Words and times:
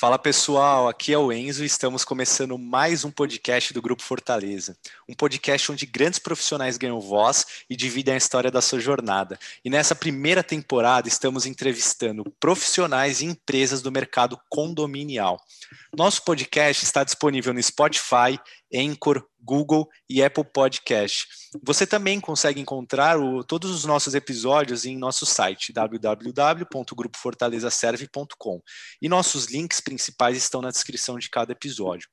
Fala 0.00 0.18
pessoal, 0.18 0.88
aqui 0.88 1.12
é 1.12 1.18
o 1.18 1.30
Enzo 1.30 1.62
e 1.62 1.66
estamos 1.66 2.06
começando 2.06 2.56
mais 2.56 3.04
um 3.04 3.10
podcast 3.10 3.74
do 3.74 3.82
Grupo 3.82 4.02
Fortaleza. 4.02 4.74
Um 5.06 5.12
podcast 5.12 5.70
onde 5.70 5.84
grandes 5.84 6.18
profissionais 6.18 6.78
ganham 6.78 6.98
voz 6.98 7.44
e 7.68 7.76
dividem 7.76 8.14
a 8.14 8.16
história 8.16 8.50
da 8.50 8.62
sua 8.62 8.80
jornada. 8.80 9.38
E 9.62 9.68
nessa 9.68 9.94
primeira 9.94 10.42
temporada 10.42 11.06
estamos 11.06 11.44
entrevistando 11.44 12.24
profissionais 12.40 13.20
e 13.20 13.26
empresas 13.26 13.82
do 13.82 13.92
mercado 13.92 14.40
condominial. 14.48 15.38
Nosso 15.94 16.24
podcast 16.24 16.82
está 16.82 17.04
disponível 17.04 17.52
no 17.52 17.62
Spotify, 17.62 18.40
Anchor, 18.74 19.22
Google 19.38 19.86
e 20.08 20.22
Apple 20.22 20.44
Podcast. 20.44 21.28
Você 21.64 21.84
também 21.84 22.20
consegue 22.20 22.60
encontrar 22.60 23.18
o, 23.18 23.42
todos 23.42 23.72
os 23.72 23.84
nossos 23.84 24.14
episódios 24.14 24.84
em 24.84 24.96
nosso 24.96 25.26
site 25.26 25.72
www.grupofortalezaserve.com 25.72 28.62
e 29.02 29.08
nossos 29.08 29.46
links 29.46 29.80
principais 29.80 30.36
estão 30.36 30.62
na 30.62 30.70
descrição 30.70 31.18
de 31.18 31.28
cada 31.28 31.50
episódio. 31.50 32.08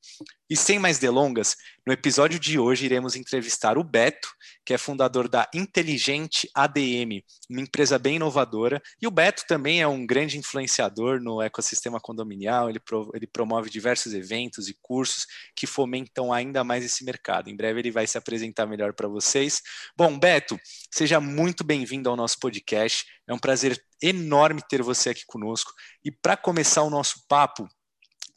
E 0.49 0.55
sem 0.55 0.79
mais 0.79 0.97
delongas, 0.97 1.55
no 1.85 1.93
episódio 1.93 2.39
de 2.39 2.57
hoje 2.57 2.85
iremos 2.85 3.15
entrevistar 3.15 3.77
o 3.77 3.83
Beto, 3.83 4.29
que 4.65 4.73
é 4.73 4.77
fundador 4.77 5.27
da 5.27 5.47
Inteligente 5.53 6.49
ADM, 6.55 7.21
uma 7.49 7.61
empresa 7.61 7.99
bem 7.99 8.15
inovadora, 8.15 8.81
e 9.01 9.05
o 9.05 9.11
Beto 9.11 9.43
também 9.47 9.81
é 9.81 9.87
um 9.87 10.05
grande 10.05 10.37
influenciador 10.37 11.21
no 11.21 11.41
ecossistema 11.41 11.99
condominial, 11.99 12.69
ele, 12.69 12.79
pro, 12.79 13.11
ele 13.13 13.27
promove 13.27 13.69
diversos 13.69 14.13
eventos 14.13 14.69
e 14.69 14.77
cursos 14.81 15.27
que 15.55 15.67
fomentam 15.67 16.33
ainda 16.33 16.63
mais 16.63 16.83
esse 16.83 17.03
mercado. 17.03 17.49
Em 17.49 17.55
breve 17.55 17.81
ele 17.81 17.91
vai 17.91 18.07
se 18.07 18.17
apresentar 18.17 18.65
melhor 18.65 18.93
para 18.93 19.07
vocês. 19.27 19.61
Bom, 19.95 20.17
Beto, 20.17 20.57
seja 20.89 21.19
muito 21.19 21.63
bem-vindo 21.63 22.09
ao 22.09 22.15
nosso 22.15 22.39
podcast. 22.39 23.05
É 23.27 23.33
um 23.33 23.39
prazer 23.39 23.77
enorme 24.01 24.61
ter 24.69 24.81
você 24.81 25.09
aqui 25.09 25.25
conosco. 25.25 25.73
E 26.03 26.11
para 26.11 26.37
começar 26.37 26.83
o 26.83 26.89
nosso 26.89 27.27
papo, 27.27 27.67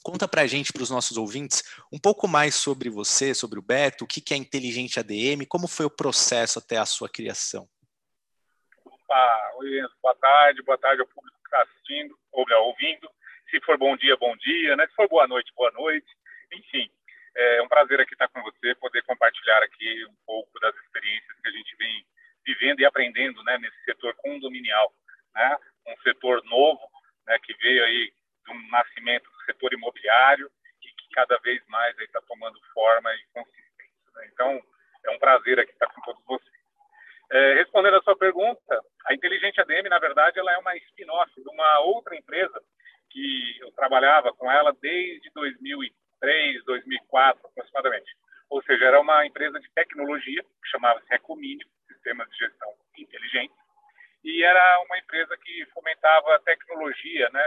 Conta 0.02 0.27
para 0.27 0.41
a 0.41 0.46
gente, 0.46 0.72
para 0.72 0.83
os 0.83 0.91
nossos 0.91 1.18
ouvintes, 1.18 1.62
um 1.92 1.98
pouco 1.98 2.27
mais 2.27 2.55
sobre 2.55 2.88
você, 2.88 3.34
sobre 3.34 3.58
o 3.58 3.62
Beto, 3.62 4.05
o 4.05 4.08
que 4.08 4.33
é 4.33 4.36
Inteligente 4.38 4.98
ADM, 4.98 5.44
como 5.46 5.68
foi 5.68 5.84
o 5.84 5.94
processo 5.94 6.58
até 6.58 6.78
a 6.78 6.86
sua 6.86 7.06
criação. 7.06 7.68
Opa, 8.83 9.52
oi, 9.56 9.68
boa 10.02 10.14
tarde, 10.14 10.62
boa 10.62 10.78
tarde 10.78 11.02
ao 11.02 11.06
público 11.06 11.36
que 11.42 11.55
está 11.55 11.62
assistindo, 11.64 12.18
ou 12.33 12.46
ouvindo. 12.68 13.11
Se 13.50 13.61
for 13.61 13.77
bom 13.77 13.94
dia, 13.94 14.16
bom 14.16 14.34
dia, 14.38 14.74
né? 14.74 14.86
Se 14.86 14.94
for 14.94 15.06
boa 15.06 15.28
noite, 15.28 15.52
boa 15.55 15.70
noite. 15.72 16.08
Enfim, 16.50 16.91
é 17.34 17.62
um 17.62 17.69
prazer 17.69 18.00
aqui 18.00 18.14
estar 18.14 18.28
com 18.28 18.42
você, 18.42 18.75
poder 18.77 19.03
compartilhar 19.03 19.62
aqui 19.62 20.05
um 20.06 20.17
pouco 20.27 20.59
das 20.61 20.75
experiências 20.77 21.41
que 21.41 21.48
a 21.48 21.53
gente 21.53 21.77
vem 21.77 22.06
vivendo 22.45 22.81
e 22.81 22.84
aprendendo 22.84 23.42
né, 23.45 23.59
nesse 23.59 23.84
setor 23.84 24.14
condominial, 24.17 24.92
né? 25.34 25.56
Um 25.86 25.97
setor 26.03 26.42
novo, 26.45 26.81
né, 27.27 27.39
que 27.42 27.55
veio 27.55 27.84
aí 27.84 28.12
um 28.48 28.69
nascimento 28.69 29.31
do 29.31 29.45
setor 29.45 29.73
imobiliário 29.73 30.51
e 30.83 30.89
que 30.89 31.08
cada 31.12 31.39
vez 31.39 31.64
mais 31.69 31.97
está 31.98 32.20
tomando 32.23 32.58
forma 32.73 33.12
e 33.14 33.25
consistência. 33.33 34.11
Né? 34.14 34.31
Então, 34.33 34.62
é 35.05 35.11
um 35.11 35.19
prazer 35.19 35.58
aqui 35.58 35.73
estar 35.73 35.86
com 35.86 36.01
todos 36.03 36.25
vocês. 36.25 36.61
É, 37.33 37.55
respondendo 37.55 37.97
a 37.97 38.03
sua 38.03 38.17
pergunta, 38.17 38.84
a 39.06 39.14
Inteligente 39.14 39.61
ADM, 39.61 39.89
na 39.89 40.01
verdade, 40.01 40.39
ela 40.39 40.53
é 40.53 40.58
uma 40.58 40.77
spin-off 40.77 41.33
de 41.41 41.48
uma 41.48 41.81
outra 41.81 42.17
empresa 42.17 42.61
que 43.08 43.58
eu 43.61 43.70
trabalhava 43.73 44.33
com 44.33 44.51
ela 44.51 44.77
desde 44.81 45.31
2003, 45.31 45.99
2004, 46.64 47.46
aproximadamente. 47.46 48.10
Ou 48.48 48.62
seja, 48.62 48.84
era 48.84 49.00
uma 49.00 49.24
empresa 49.26 49.60
de 49.60 49.70
tecnologia 49.70 50.42
que 50.42 50.70
chamava-se 50.70 51.08
Recomínio, 51.08 51.66
Sistemas 51.86 52.28
de 52.30 52.36
Gestão 52.38 52.72
Inteligente, 52.98 53.54
e 54.24 54.44
era 54.44 54.82
uma 54.82 54.98
empresa 54.98 55.36
que 55.38 55.64
fomentava 55.72 56.38
tecnologia, 56.40 57.30
né, 57.32 57.42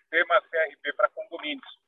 sistema 0.00 0.40
CRP 0.42 0.92
para 0.94 1.08
condomínios, 1.10 1.78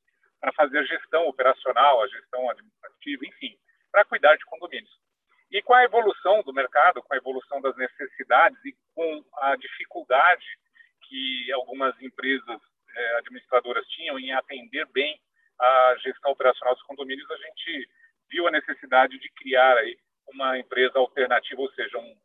para 0.40 0.52
fazer 0.52 0.84
gestão 0.86 1.26
operacional, 1.26 2.02
a 2.02 2.08
gestão 2.08 2.48
administrativa, 2.50 3.26
enfim, 3.26 3.56
para 3.90 4.04
cuidar 4.04 4.36
de 4.36 4.44
condomínios. 4.44 4.92
E 5.50 5.60
com 5.62 5.74
a 5.74 5.84
evolução 5.84 6.42
do 6.42 6.52
mercado, 6.52 7.02
com 7.02 7.14
a 7.14 7.16
evolução 7.16 7.60
das 7.60 7.76
necessidades 7.76 8.58
e 8.64 8.74
com 8.94 9.24
a 9.38 9.56
dificuldade 9.56 10.44
que 11.02 11.52
algumas 11.52 12.00
empresas 12.00 12.60
eh, 12.96 13.16
administradoras 13.18 13.86
tinham 13.88 14.18
em 14.18 14.32
atender 14.32 14.86
bem 14.86 15.20
a 15.62 15.96
gestão 16.02 16.32
operacional 16.32 16.74
dos 16.74 16.82
condomínios, 16.84 17.30
a 17.30 17.36
gente 17.36 17.88
viu 18.28 18.48
a 18.48 18.50
necessidade 18.50 19.18
de 19.18 19.30
criar 19.30 19.76
aí 19.76 19.96
uma 20.26 20.58
empresa 20.58 20.98
alternativa, 20.98 21.60
ou 21.60 21.70
seja, 21.72 21.98
um, 21.98 22.16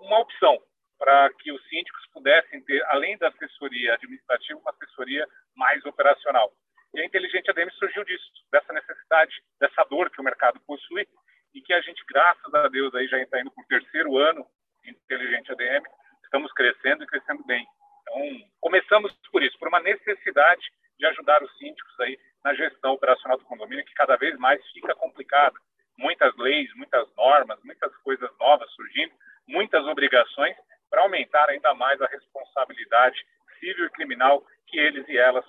uma 0.00 0.20
opção 0.20 0.62
para 0.98 1.30
que 1.34 1.50
os 1.50 1.62
síndicos 1.68 2.06
pudessem 2.12 2.62
ter, 2.62 2.84
além 2.86 3.18
da 3.18 3.28
assessoria 3.28 3.94
administrativa, 3.94 4.60
uma 4.60 4.70
assessoria 4.70 5.26
mais 5.56 5.84
operacional. 5.84 6.52
E 6.94 7.00
a 7.00 7.04
Inteligente 7.04 7.50
ADM 7.50 7.70
surgiu 7.70 8.04
disso, 8.04 8.30
dessa 8.52 8.72
necessidade, 8.72 9.34
dessa 9.58 9.82
dor 9.84 10.10
que 10.10 10.20
o 10.20 10.24
mercado 10.24 10.60
possui 10.60 11.08
e 11.52 11.60
que 11.60 11.72
a 11.72 11.80
gente, 11.80 12.04
graças 12.08 12.54
a 12.54 12.68
Deus, 12.68 12.94
aí 12.94 13.08
já 13.08 13.18
está 13.18 13.40
indo 13.40 13.50
para 13.50 13.64
o 13.64 13.66
terceiro 13.66 14.16
ano 14.16 14.46
Inteligente 14.84 15.50
ADM, 15.50 15.82
estamos 16.22 16.52
crescendo 16.52 17.02
e 17.02 17.06
crescendo 17.06 17.42
bem. 17.44 17.66
Então, 18.02 18.48
começamos 18.60 19.12
por 19.32 19.42
isso, 19.42 19.58
por 19.58 19.68
uma 19.68 19.80
necessidade 19.80 20.62
de 20.98 21.06
ajudar 21.06 21.42
os 21.42 21.56
síndicos 21.58 22.00
aí 22.00 22.18
na 22.44 22.54
gestão 22.54 22.92
operacional 22.92 23.38
do 23.38 23.44
condomínio, 23.44 23.84
que 23.84 23.94
cada 23.94 24.16
vez 24.16 24.36
mais 24.38 24.64
fica 24.72 24.94
complicada. 24.94 25.58
Muitas 25.96 26.36
leis, 26.36 26.72
muitas 26.74 27.08
normas, 27.16 27.58
muitas 27.64 27.94
coisas 27.98 28.30
novas 28.38 28.70
surgindo, 28.72 29.12
muitas 29.48 29.84
obrigações, 29.86 30.56
para 30.90 31.02
aumentar 31.02 31.48
ainda 31.48 31.74
mais 31.74 32.00
a 32.02 32.06
responsabilidade 32.06 33.16
civil 33.58 33.86
e 33.86 33.90
criminal 33.90 34.44
que 34.66 34.78
eles 34.78 35.08
e 35.08 35.16
elas 35.16 35.44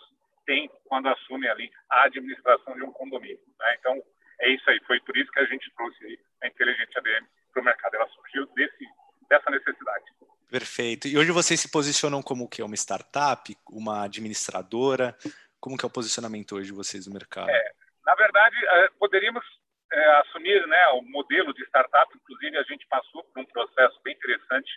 têm 0.45 0.69
quando 0.85 1.09
assumem 1.09 1.49
ali 1.49 1.71
a 1.89 2.03
administração 2.03 2.75
de 2.75 2.83
um 2.83 2.91
condomínio. 2.91 3.39
Né? 3.59 3.75
Então, 3.79 4.01
é 4.39 4.49
isso 4.49 4.69
aí. 4.69 4.79
Foi 4.85 4.99
por 5.01 5.17
isso 5.17 5.31
que 5.31 5.39
a 5.39 5.45
gente 5.45 5.69
trouxe 5.75 6.19
a 6.41 6.47
Inteligente 6.47 6.97
ADM 6.97 7.25
para 7.51 7.61
o 7.61 7.65
mercado. 7.65 7.95
Ela 7.95 8.07
surgiu 8.09 8.45
desse, 8.55 8.85
dessa 9.29 9.49
necessidade. 9.49 10.05
Perfeito. 10.49 11.07
E 11.07 11.17
hoje 11.17 11.31
vocês 11.31 11.59
se 11.59 11.71
posicionam 11.71 12.21
como 12.21 12.45
o 12.45 12.47
quê? 12.47 12.61
Uma 12.61 12.75
startup? 12.75 13.55
Uma 13.69 14.05
administradora? 14.05 15.17
Como 15.65 15.79
que 15.79 15.83
é 15.83 15.89
o 15.89 15.97
posicionamento 15.97 16.53
hoje 16.53 16.67
de 16.67 16.77
vocês 16.77 17.07
no 17.07 17.13
mercado? 17.13 17.49
É, 17.49 17.71
na 18.05 18.13
verdade, 18.13 18.55
é, 18.55 18.89
poderíamos 18.99 19.43
é, 19.91 20.05
assumir 20.17 20.63
né, 20.67 20.87
o 20.89 21.01
modelo 21.01 21.51
de 21.55 21.63
startup. 21.63 22.05
Inclusive, 22.15 22.55
a 22.55 22.61
gente 22.69 22.85
passou 22.85 23.23
por 23.23 23.41
um 23.41 23.45
processo 23.45 23.99
bem 24.03 24.13
interessante 24.13 24.69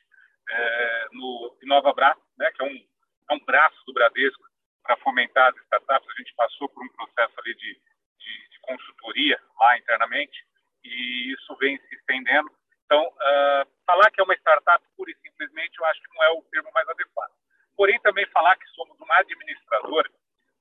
é, 0.49 1.09
no 1.13 1.59
Inova 1.63 1.93
Bra, 1.93 2.17
né, 2.39 2.51
que 2.53 2.63
é 2.63 2.65
um, 2.65 2.75
é 3.31 3.35
um 3.35 3.45
braço 3.45 3.77
do 3.87 3.93
Bradesco 3.93 4.43
para 4.83 4.97
fomentar 5.05 5.51
as 5.51 5.57
startups. 5.65 6.09
A 6.09 6.23
gente 6.23 6.35
passou 6.35 6.71
por 6.71 6.83
um 6.83 6.89
processo 6.89 7.35
ali 7.39 7.55
de, 7.55 7.75
de, 7.75 8.49
de 8.49 8.59
consultoria 8.63 9.39
lá 9.61 9.77
internamente 9.77 10.43
e 10.83 11.35
isso 11.35 11.55
vem 11.57 11.77
se 11.81 11.97
estendendo. 11.97 12.51
Então, 12.87 13.07
uh, 13.07 13.69
falar 13.85 14.11
que 14.11 14.23
é 14.23 14.25
uma 14.25 14.37
startup 14.37 14.83
pura 14.97 15.11
e 15.11 15.17
simplesmente, 15.17 15.79
eu 15.79 15.85
acho 15.85 16.01
que 16.01 16.15
não 16.15 16.25
é 16.25 16.31
o 16.31 16.43
termo 16.51 16.73
mais 16.73 16.89
adequado. 16.89 17.33
Porém, 17.77 18.01
também 18.01 18.25
falar 18.29 18.57
que 18.57 18.67
somos 18.69 18.99
uma 18.99 19.19
administradora, 19.19 20.09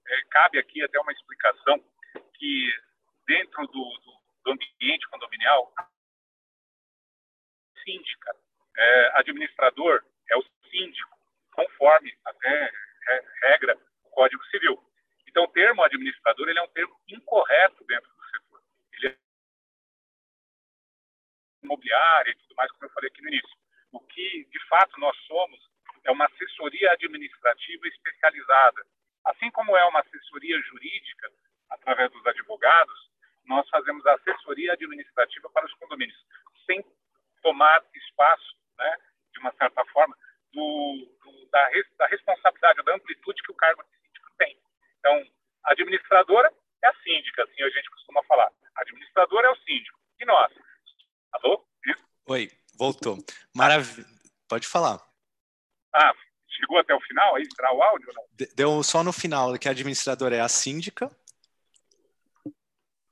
é, 0.08 0.22
cabe 0.30 0.60
aqui 0.60 0.84
até 0.84 1.00
uma 1.00 1.12
explicação 1.12 1.84
que 2.34 2.74
dentro 3.26 3.68
do, 3.68 3.74
do, 3.74 4.22
do 4.46 4.52
ambiente 4.52 5.08
condominial, 5.10 5.74
síndica, 7.84 8.36
é, 8.76 9.20
administrador 9.20 10.04
é 10.30 10.38
o 10.38 10.44
síndico, 10.70 11.18
conforme 11.52 12.18
até 12.26 12.72
regra 13.44 13.78
o 14.04 14.10
Código 14.10 14.44
Civil. 14.46 14.78
Então, 15.28 15.44
o 15.44 15.52
termo 15.52 15.84
administrador 15.84 16.50
ele 16.50 16.60
é 16.60 16.64
um 16.64 16.70
termo 16.70 17.00
incorreto 17.08 17.86
dentro 17.86 18.10
do 18.10 18.26
setor. 18.30 18.62
Ele 18.94 19.08
é 19.08 19.18
imobiliário 21.64 22.32
e 22.32 22.36
tudo 22.36 22.56
mais, 22.56 22.72
como 22.72 22.86
eu 22.86 22.90
falei 22.90 23.10
aqui 23.10 23.22
no 23.22 23.30
início. 23.30 23.58
O 23.92 24.00
que, 24.00 24.46
de 24.46 24.68
fato, 24.68 25.00
nós 25.00 25.16
somos 25.26 25.60
é 26.04 26.12
uma 26.12 26.26
assessoria 26.26 26.92
administrativa 26.94 27.88
especializada. 27.88 28.86
Assim 29.28 29.52
como 29.52 29.76
é 29.76 29.86
uma 29.86 30.00
assessoria 30.00 30.58
jurídica, 30.62 31.30
através 31.70 32.10
dos 32.12 32.26
advogados, 32.26 33.12
nós 33.46 33.68
fazemos 33.70 34.06
assessoria 34.06 34.74
administrativa 34.74 35.50
para 35.50 35.66
os 35.66 35.74
condomínios, 35.74 36.18
sem 36.66 36.84
tomar 37.42 37.84
espaço 37.94 38.56
né, 38.78 38.98
de 39.34 39.40
uma 39.40 39.54
certa 39.54 39.84
forma, 39.86 40.16
do, 40.54 41.08
do, 41.24 41.50
da, 41.52 41.70
da, 41.98 42.08
responsabilidade, 42.08 42.84
da 42.84 42.96
amplitude 42.96 43.44
que 43.44 43.52
o 43.52 43.56
cargo 43.56 43.84
de 43.84 43.90
síndico 44.00 44.32
tem. 44.38 44.58
Então, 45.00 45.28
a 45.66 45.74
administradora 45.74 46.52
é 46.82 46.88
a 46.88 46.96
síndica, 46.96 47.44
assim 47.44 47.64
a 47.64 47.70
gente 47.70 47.90
costuma 47.90 48.24
falar. 48.24 48.50
A 48.76 48.82
administradora 48.82 49.48
é 49.48 49.52
o 49.52 49.58
síndico. 49.58 50.00
E 50.22 50.26
nós? 50.26 50.54
Alô? 51.34 51.66
Isso? 51.86 52.04
Oi, 52.28 52.50
voltou. 52.78 53.18
Maravilha. 53.54 54.08
Pode 54.48 54.68
falar. 54.68 55.00
Ah, 55.94 56.14
chegou 56.50 56.80
até 56.80 56.96
o 56.96 57.02
final 57.02 57.36
aí, 57.36 57.44
entrar 57.44 57.74
o 57.74 57.84
áudio? 57.84 58.10
Não? 58.14 58.27
Deu 58.56 58.84
só 58.84 59.04
no 59.04 59.12
final, 59.12 59.58
que 59.58 59.68
a 59.68 59.72
administradora 59.72 60.36
é 60.36 60.42
a 60.42 60.48
síndica. 60.48 61.10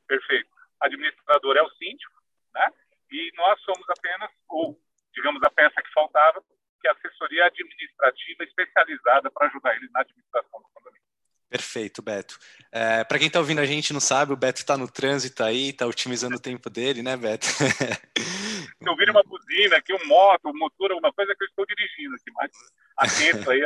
Perfeito. 0.08 0.50
A 0.82 0.86
administradora 0.86 1.60
é 1.60 1.64
o 1.64 1.70
síndico, 1.72 2.14
né? 2.54 2.68
E 3.12 3.32
nós 3.36 3.60
somos 3.62 3.90
apenas, 3.90 4.30
ou 4.50 4.80
digamos, 5.14 5.42
a 5.44 5.50
peça 5.50 5.82
que 5.82 5.94
faltava, 5.94 6.44
que 6.82 6.88
é 6.88 6.92
a 6.92 6.94
assessoria 6.94 7.46
administrativa 7.46 8.44
especializada 8.44 9.32
para 9.32 9.48
ajudar 9.48 9.76
eles 9.76 9.92
na 9.92 10.02
administração 10.02 10.60
do 10.60 10.70
condomínio. 10.74 11.02
Perfeito, 11.50 12.02
Beto. 12.02 12.38
É, 12.72 13.04
Para 13.04 13.18
quem 13.18 13.28
está 13.28 13.40
ouvindo 13.40 13.62
a 13.62 13.66
gente 13.66 13.94
não 13.94 14.00
sabe, 14.00 14.34
o 14.34 14.38
Beto 14.38 14.60
está 14.60 14.78
no 14.78 14.92
trânsito 14.92 15.44
aí, 15.44 15.70
está 15.70 15.86
otimizando 15.88 16.36
o 16.36 16.42
tempo 16.42 16.70
dele, 16.70 17.02
né, 17.02 17.16
Beto? 17.16 17.48
Se 18.66 18.90
ouvir 18.90 19.10
uma 19.10 19.24
buzina 19.24 19.78
aqui, 19.78 19.94
um 19.94 20.08
moto, 20.08 20.50
um 20.50 20.58
motor, 20.58 20.92
alguma 20.92 21.14
coisa 21.14 21.36
que 21.36 21.44
eu 21.44 21.48
estou 21.48 21.66
dirigindo 21.66 22.16
aqui, 22.16 22.32
mas 22.34 22.52
atento 22.98 23.52
aí 23.52 23.64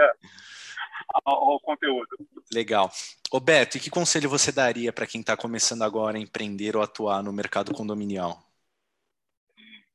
ao, 1.26 1.52
ao 1.52 1.60
conteúdo. 1.60 2.10
Legal. 2.54 2.92
Ô 3.32 3.40
Beto, 3.40 3.78
e 3.78 3.80
que 3.80 3.90
conselho 3.90 4.30
você 4.30 4.52
daria 4.52 4.92
para 4.92 5.08
quem 5.08 5.22
está 5.22 5.38
começando 5.38 5.84
agora 5.84 6.18
a 6.18 6.22
empreender 6.22 6.76
ou 6.76 6.82
atuar 6.82 7.22
no 7.24 7.34
mercado 7.34 7.74
condominial? 7.74 8.40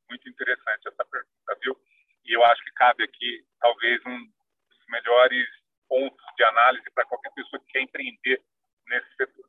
Muito 0.09 0.29
interessante 0.29 0.87
essa 0.87 1.05
pergunta, 1.05 1.57
viu? 1.61 1.77
E 2.25 2.35
eu 2.35 2.43
acho 2.45 2.63
que 2.63 2.71
cabe 2.71 3.03
aqui, 3.03 3.45
talvez, 3.59 4.01
um 4.05 4.17
dos 4.17 4.85
melhores 4.89 5.47
pontos 5.87 6.25
de 6.37 6.43
análise 6.43 6.85
para 6.93 7.05
qualquer 7.05 7.31
pessoa 7.33 7.61
que 7.61 7.73
quer 7.73 7.81
empreender 7.81 8.41
nesse 8.87 9.15
setor. 9.15 9.45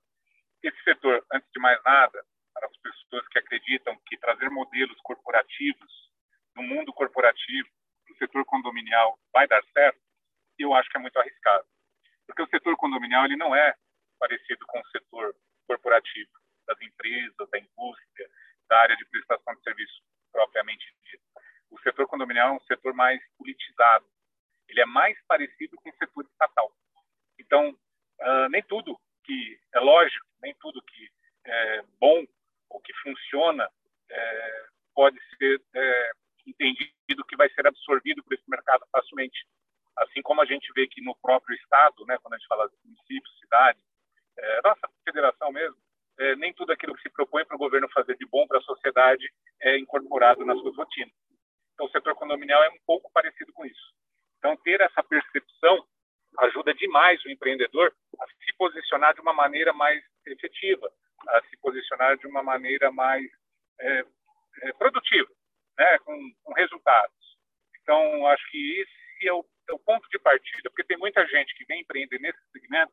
Esse 0.63 0.83
setor, 0.83 1.25
antes 1.33 1.49
de 1.53 1.61
mais 1.61 1.81
nada, 1.85 2.25
para 2.57 2.69
as 2.69 2.77
pessoas 2.79 3.29
que 3.29 3.39
acreditam 3.39 3.95
que 4.07 4.17
trazer 4.17 4.49
modelos 4.49 4.99
corporativos 5.03 5.93
no 6.55 6.63
mundo 6.63 6.91
corporativo, 6.95 7.69
no 8.09 8.17
setor 8.17 8.45
condominial, 8.47 9.19
vai 9.31 9.47
dar 9.47 9.63
certo, 9.75 10.01
eu 10.59 10.73
acho 10.73 10.89
que 10.89 10.97
é 10.97 11.01
muito 11.01 11.19
arriscado. 11.19 11.67
Porque 12.27 12.43
o 12.43 12.49
setor 12.49 12.75
condominial 12.77 13.27
ele 13.27 13.37
não 13.37 13.55
é 13.55 13.75
parecido 14.19 14.65
com 14.67 14.81
o 14.81 14.87
setor 14.89 15.37
corporativo 15.67 16.31
das 16.67 16.81
empresas, 16.81 17.51
da 17.51 17.59
indústria, 17.59 18.29
da 18.71 18.79
área 18.81 18.97
de 18.97 19.05
prestação 19.05 19.55
de 19.55 19.63
serviço 19.63 20.03
propriamente 20.33 20.87
dito. 21.05 21.23
O 21.71 21.79
setor 21.81 22.07
condominial 22.07 22.49
é 22.49 22.57
um 22.57 22.65
setor 22.65 22.95
mais 22.95 23.21
politizado, 23.37 24.07
ele 24.67 24.81
é 24.81 24.87
mais 24.87 25.17
parecido 25.27 25.77
com 25.77 25.91
o 25.91 25.97
setor 25.97 26.25
estatal. 26.25 26.73
Então, 27.39 27.71
uh, 27.71 28.49
nem 28.49 28.63
tudo 28.63 28.99
que 29.25 29.61
é 29.75 29.81
lógico, 29.81 30.27
nem 30.41 30.55
tudo 30.55 30.83
que 30.83 31.11
é 31.45 31.83
bom 32.01 32.25
ou 32.71 32.81
que 32.81 32.93
funciona 33.03 33.69
é, 34.11 34.65
pode 34.95 35.19
ser 35.37 35.61
é, 35.75 36.11
entendido 36.47 37.25
que 37.29 37.37
vai 37.37 37.49
ser 37.51 37.67
absorvido 37.67 38.23
por 38.23 38.35
esse 38.35 38.49
mercado 38.49 38.87
facilmente. 38.91 39.47
Assim 39.97 40.23
como 40.23 40.41
a 40.43 40.45
gente 40.45 40.71
vê 40.75 40.87
que 40.87 41.03
no 41.03 41.17
próprio 41.17 41.57
estado, 41.57 42.05
né, 42.07 42.17
quando 42.23 42.35
a 42.35 42.39
gente 42.39 42.49
fala 42.49 42.69
de 42.69 42.77
municípios, 42.85 43.39
cidades, 43.39 43.83
é, 44.39 44.61
nossa 44.63 44.89
federação 45.05 45.51
mesmo, 45.51 45.77
é, 46.19 46.37
nem 46.37 46.53
tudo 46.55 46.73
aquilo 46.73 46.95
que 46.95 47.03
se 47.03 47.11
propõe 47.11 47.45
para 47.45 47.57
o 47.57 47.59
governo 47.59 47.89
fazer 47.91 48.17
de 48.17 48.27
bom 48.27 48.47
para 48.47 48.59
a 48.59 48.63
sociedade 48.63 49.27
é 49.61 49.79
incorporado 49.79 50.45
nas 50.45 50.59
suas 50.61 50.77
rotinas. 50.77 51.13
Então, 51.75 51.87
o 51.87 51.91
setor 51.91 52.15
condominial 52.15 52.63
é 52.65 52.71
um 52.71 52.79
pouco 52.87 53.11
parecido 53.13 53.53
com 53.53 53.67
isso. 53.67 53.95
Então, 54.39 54.57
ter 54.59 54.81
essa 54.81 55.03
percepção 55.03 55.87
ajuda 56.39 56.75
demais 56.75 57.23
o 57.25 57.31
empreendedor 57.31 57.93
a 58.19 58.27
se 58.27 58.53
posicionar 58.57 59.15
de 59.15 59.21
uma 59.21 59.33
maneira 59.33 59.73
mais 59.73 60.03
efetiva, 60.27 60.91
a 61.29 61.43
se 61.49 61.57
posicionar 61.59 62.17
de 62.19 62.27
uma 62.27 62.43
maneira 62.43 62.91
mais 62.93 63.25
é, 63.81 64.05
é, 64.63 64.73
produtiva, 64.75 65.31
né, 65.79 65.99
com, 66.01 66.35
com, 66.43 66.53
resultados. 66.55 67.39
Então, 67.83 68.27
acho 68.29 68.51
que 68.51 68.81
esse 68.81 69.29
é 69.29 69.33
o, 69.33 69.45
é 69.69 69.73
o, 69.73 69.79
ponto 69.79 70.09
de 70.09 70.19
partida, 70.19 70.71
porque 70.71 70.85
tem 70.85 70.97
muita 70.97 71.27
gente 71.27 71.55
que 71.55 71.65
vem 71.65 71.81
empreender 71.81 72.19
nesse 72.21 72.39
segmento 72.53 72.93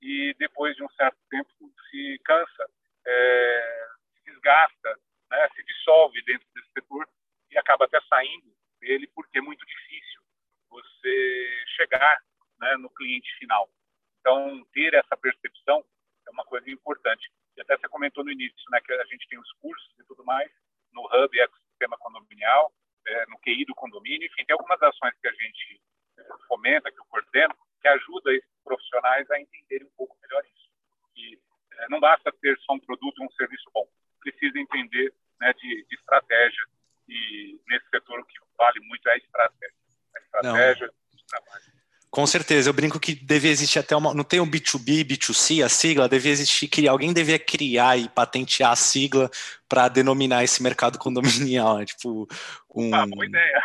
e 0.00 0.34
depois 0.38 0.76
de 0.76 0.82
um 0.82 0.88
certo 0.90 1.18
tempo 1.30 1.50
se 1.90 2.20
cansa, 2.24 2.70
é, 3.06 3.86
se 4.14 4.30
desgasta, 4.30 4.98
né, 5.30 5.48
se 5.54 5.64
dissolve 5.64 6.22
dentro 6.22 6.46
desse 6.54 6.70
setor 6.72 7.08
e 7.50 7.58
acaba 7.58 7.84
até 7.84 8.00
saindo 8.02 8.54
dele 8.80 9.10
porque 9.14 9.38
é 9.38 9.42
muito 9.42 9.64
difícil 9.64 10.22
você 10.68 11.64
chegar 11.76 12.18
né, 12.58 12.76
no 12.76 12.90
cliente 12.90 13.30
final. 13.38 13.68
Então, 14.20 14.64
ter 14.72 14.94
essa 14.94 15.16
percepção 15.16 15.84
é 16.26 16.30
uma 16.30 16.44
coisa 16.44 16.70
importante. 16.70 17.30
E 17.56 17.60
até 17.60 17.76
você 17.76 17.88
comentou 17.88 18.24
no 18.24 18.32
início, 18.32 18.64
né, 18.70 18.80
que 18.80 18.92
a 18.92 19.04
gente 19.04 19.28
tem 19.28 19.38
os 19.38 19.52
cursos 19.60 19.94
e 19.98 20.04
tudo 20.04 20.24
mais 20.24 20.50
no 20.92 21.02
Hub 21.06 21.40
Ecossistema 21.40 21.98
Condominial, 21.98 22.72
é, 23.06 23.26
no 23.26 23.38
QI 23.40 23.64
do 23.64 23.74
condomínio, 23.74 24.26
enfim, 24.26 24.44
tem 24.44 24.54
algumas 24.54 24.80
ações 24.82 25.12
que 25.20 25.28
a 25.28 25.32
gente 25.32 25.80
é, 26.18 26.22
fomenta, 26.46 26.90
que 26.90 26.98
eu 26.98 27.04
coordeno, 27.06 27.54
que 27.80 27.88
ajuda 27.88 28.32
esses 28.32 28.62
profissionais 28.62 29.28
a 29.30 29.40
entenderem 29.40 29.86
um 29.86 29.96
pouco 29.96 30.16
melhor 30.22 30.42
isso. 30.44 30.70
E 31.16 31.38
é, 31.78 31.88
não 31.88 32.00
basta 32.00 32.32
ter 32.40 32.56
só 32.60 32.74
um 32.74 32.80
produto 32.80 33.22
um 33.22 33.30
serviço 33.32 33.68
bom, 33.74 33.86
precisa 34.20 34.58
entender 34.58 35.12
né, 35.40 35.52
de, 35.54 35.84
de 35.84 35.94
estratégia 35.96 36.64
e 37.08 37.60
nesse 37.68 37.86
setor 37.90 38.20
o 38.20 38.24
que 38.24 38.38
vale 38.56 38.80
muito 38.80 39.06
é 39.08 39.12
a 39.12 39.16
estratégia 39.16 39.84
estratégia 40.34 40.74
de 40.74 40.78
trabalho. 40.78 40.93
Com 42.14 42.28
certeza, 42.28 42.68
eu 42.68 42.72
brinco 42.72 43.00
que 43.00 43.12
devia 43.12 43.50
existir 43.50 43.80
até 43.80 43.96
uma. 43.96 44.14
Não 44.14 44.22
tem 44.22 44.38
um 44.38 44.48
B2B, 44.48 45.04
B2C, 45.04 45.64
a 45.64 45.68
sigla, 45.68 46.08
devia 46.08 46.30
existir, 46.30 46.68
que 46.68 46.86
alguém 46.86 47.12
devia 47.12 47.40
criar 47.40 47.98
e 47.98 48.08
patentear 48.08 48.70
a 48.70 48.76
sigla 48.76 49.28
para 49.68 49.88
denominar 49.88 50.44
esse 50.44 50.62
mercado 50.62 50.96
condominial. 50.96 51.78
Né? 51.78 51.86
Tipo, 51.86 52.28
um, 52.72 52.94
ah, 52.94 53.04
boa 53.04 53.26
ideia. 53.26 53.60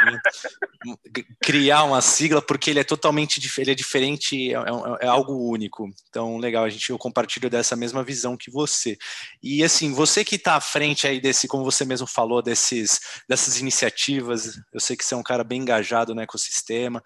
Um, 0.87 0.95
criar 1.39 1.83
uma 1.83 2.01
sigla, 2.01 2.41
porque 2.41 2.71
ele 2.71 2.79
é 2.79 2.83
totalmente 2.83 3.39
ele 3.59 3.69
é 3.69 3.75
diferente, 3.75 4.51
é, 4.51 4.57
é, 4.57 5.05
é, 5.05 5.07
algo 5.07 5.47
único. 5.47 5.87
Então, 6.09 6.39
legal, 6.39 6.63
a 6.63 6.69
gente 6.69 6.89
eu 6.89 6.97
compartilho 6.97 7.51
dessa 7.51 7.75
mesma 7.75 8.03
visão 8.03 8.35
que 8.35 8.49
você. 8.49 8.97
E 9.43 9.63
assim, 9.63 9.93
você 9.93 10.25
que 10.25 10.37
está 10.37 10.55
à 10.55 10.61
frente 10.61 11.05
aí 11.05 11.21
desse, 11.21 11.47
como 11.47 11.63
você 11.63 11.85
mesmo 11.85 12.07
falou, 12.07 12.41
desses, 12.41 12.99
dessas 13.29 13.59
iniciativas, 13.59 14.59
eu 14.73 14.79
sei 14.79 14.97
que 14.97 15.05
você 15.05 15.13
é 15.13 15.17
um 15.17 15.21
cara 15.21 15.43
bem 15.43 15.61
engajado 15.61 16.15
no 16.15 16.21
ecossistema 16.21 17.03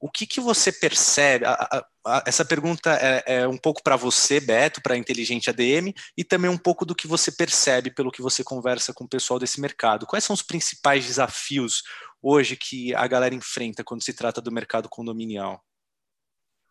o 0.00 0.10
que, 0.10 0.26
que 0.26 0.40
você 0.40 0.72
percebe? 0.72 1.44
A, 1.44 1.52
a, 1.52 1.86
a, 2.06 2.24
essa 2.26 2.44
pergunta 2.44 2.90
é, 3.00 3.40
é 3.40 3.48
um 3.48 3.58
pouco 3.58 3.82
para 3.82 3.96
você, 3.96 4.40
Beto, 4.40 4.80
para 4.80 4.94
a 4.94 4.96
Inteligente 4.96 5.50
ADM, 5.50 5.92
e 6.16 6.24
também 6.24 6.50
um 6.50 6.58
pouco 6.58 6.86
do 6.86 6.94
que 6.94 7.08
você 7.08 7.32
percebe 7.32 7.92
pelo 7.92 8.12
que 8.12 8.22
você 8.22 8.44
conversa 8.44 8.94
com 8.94 9.04
o 9.04 9.08
pessoal 9.08 9.40
desse 9.40 9.60
mercado. 9.60 10.06
Quais 10.06 10.24
são 10.24 10.34
os 10.34 10.42
principais 10.42 11.06
desafios 11.06 11.82
hoje 12.22 12.56
que 12.56 12.94
a 12.94 13.06
galera 13.06 13.34
enfrenta 13.34 13.82
quando 13.82 14.04
se 14.04 14.14
trata 14.14 14.40
do 14.40 14.52
mercado 14.52 14.88
condominial? 14.88 15.60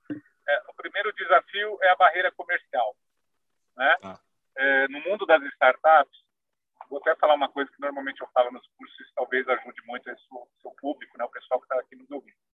É, 0.09 0.61
o 0.69 0.73
primeiro 0.75 1.13
desafio 1.13 1.77
é 1.81 1.89
a 1.89 1.95
barreira 1.95 2.31
comercial. 2.31 2.95
Né? 3.75 3.95
Ah. 4.03 4.19
É, 4.57 4.87
no 4.87 5.01
mundo 5.01 5.25
das 5.25 5.43
startups, 5.53 6.17
vou 6.89 6.99
até 6.99 7.13
falar 7.17 7.35
uma 7.35 7.49
coisa 7.49 7.69
que 7.69 7.81
normalmente 7.81 8.21
eu 8.21 8.27
falo 8.33 8.51
nos 8.51 8.65
cursos, 8.77 9.11
talvez 9.13 9.45
ajude 9.49 9.81
muito 9.85 10.09
o 10.09 10.47
seu 10.61 10.71
público, 10.79 11.17
né, 11.17 11.25
o 11.25 11.29
pessoal 11.29 11.59
que 11.59 11.65
está 11.65 11.77
aqui 11.79 11.95
nos 11.97 12.09
ouvindo 12.09 12.46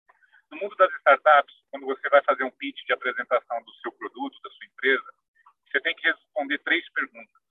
no 0.53 0.59
mundo 0.59 0.77
das 0.77 0.93
startups, 0.99 1.55
quando 1.71 1.87
você 1.87 2.09
vai 2.11 2.23
fazer 2.23 2.45
um 2.45 2.51
pitch 2.51 2.85
de 2.85 2.93
apresentação 2.93 3.63
do 3.65 3.73
seu 3.77 3.91
produto, 3.93 4.39
da 4.43 4.51
sua 4.51 4.67
empresa, 4.67 5.15
você 5.67 5.81
tem 5.81 5.97
que 5.97 6.07
responder 6.07 6.59
três 6.59 6.89
perguntas. 6.93 7.43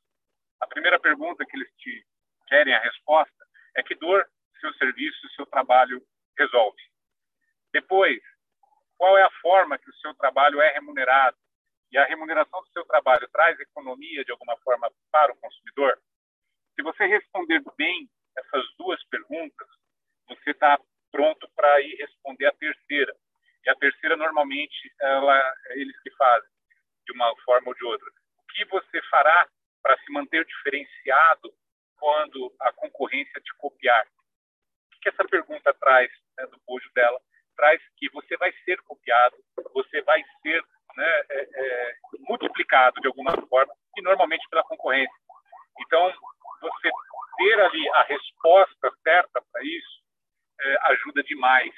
A 0.61 0.67
primeira 0.67 0.99
pergunta 0.99 1.43
que 1.45 1.57
eles 1.57 1.69
te 1.77 2.05
querem 2.47 2.73
a 2.75 2.79
resposta 2.79 3.45
é 3.75 3.81
que 3.81 3.95
dor 3.95 4.29
seu 4.59 4.71
serviço, 4.75 5.29
seu 5.35 5.47
trabalho 5.47 6.05
resolve. 6.37 6.81
Depois, 7.73 8.21
qual 8.97 9.17
é 9.17 9.23
a 9.23 9.31
forma 9.41 9.79
que 9.79 9.89
o 9.89 9.95
seu 9.95 10.13
trabalho 10.13 10.61
é 10.61 10.71
remunerado? 10.73 11.37
E 11.91 11.97
a 11.97 12.05
remuneração 12.05 12.61
do 12.61 12.69
seu 12.69 12.85
trabalho 12.85 13.27
traz 13.29 13.59
economia 13.59 14.23
de 14.23 14.31
alguma 14.31 14.55
forma 14.59 14.91
para 15.11 15.33
o 15.33 15.37
consumidor? 15.37 15.99
Se 16.75 16.83
você 16.83 17.05
responder 17.05 17.63
bem 17.75 18.07
essas 18.37 18.63
duas 18.77 19.03
perguntas, 19.05 19.67
você 20.27 20.51
está 20.51 20.79
pronto 21.21 21.47
para 21.55 21.79
ir 21.81 21.95
responder 21.97 22.47
a 22.47 22.53
terceira. 22.53 23.15
E 23.63 23.69
a 23.69 23.75
terceira, 23.75 24.17
normalmente, 24.17 24.91
ela, 24.99 25.37
é 25.67 25.79
eles 25.79 25.99
que 26.01 26.09
fazem, 26.15 26.49
de 27.05 27.13
uma 27.13 27.31
forma 27.45 27.67
ou 27.67 27.75
de 27.75 27.85
outra. 27.85 28.07
O 28.39 28.53
que 28.53 28.65
você 28.65 29.01
fará 29.03 29.47
para 29.83 29.97
se 29.99 30.11
manter 30.11 30.43
diferenciado 30.45 31.53
quando 31.99 32.51
a 32.59 32.73
concorrência 32.73 33.39
te 33.39 33.55
copiar? 33.57 34.03
O 34.03 34.99
que 35.01 35.09
essa 35.09 35.23
pergunta 35.25 35.71
traz 35.75 36.11
né, 36.37 36.47
do 36.47 36.59
bojo 36.65 36.89
dela? 36.95 37.19
Traz 37.55 37.79
que 37.97 38.09
você 38.09 38.35
vai 38.37 38.51
ser 38.65 38.81
copiado, 38.81 39.35
você 39.75 40.01
vai 40.01 40.23
ser 40.41 40.63
né, 40.97 41.21
é, 41.29 41.49
é, 41.53 41.95
multiplicado 42.21 42.99
de 42.99 43.07
alguma 43.07 43.33
forma, 43.47 43.73
e 43.95 44.01
normalmente 44.01 44.47
pela 44.49 44.63
concorrência. 44.63 45.15
Então, 45.81 46.11
você 46.61 46.89
ter 47.37 47.61
ali 47.61 47.89
a 47.89 48.03
resposta 48.03 48.91
certa 49.03 49.43
para 49.51 49.63
isso 49.63 50.00
é, 50.61 50.77
ajuda 50.91 51.23
demais. 51.23 51.73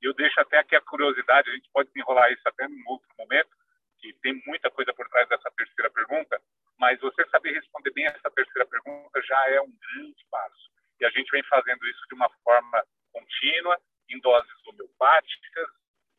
Eu 0.00 0.14
deixo 0.14 0.40
até 0.40 0.58
aqui 0.58 0.76
a 0.76 0.80
curiosidade, 0.80 1.50
a 1.50 1.54
gente 1.54 1.68
pode 1.72 1.90
enrolar 1.96 2.32
isso 2.32 2.42
até 2.46 2.66
num 2.68 2.82
outro 2.86 3.08
momento, 3.18 3.50
que 3.98 4.12
tem 4.22 4.40
muita 4.46 4.70
coisa 4.70 4.94
por 4.94 5.08
trás 5.08 5.28
dessa 5.28 5.50
terceira 5.50 5.90
pergunta, 5.90 6.40
mas 6.78 7.00
você 7.00 7.24
saber 7.28 7.52
responder 7.52 7.90
bem 7.92 8.06
essa 8.06 8.30
terceira 8.30 8.66
pergunta 8.66 9.22
já 9.22 9.50
é 9.50 9.60
um 9.60 9.70
grande 9.70 10.24
passo. 10.30 10.70
E 11.00 11.04
a 11.04 11.10
gente 11.10 11.30
vem 11.30 11.42
fazendo 11.44 11.86
isso 11.86 12.00
de 12.08 12.14
uma 12.14 12.30
forma 12.42 12.84
contínua, 13.12 13.78
em 14.08 14.18
doses 14.20 14.66
homeopáticas, 14.66 15.68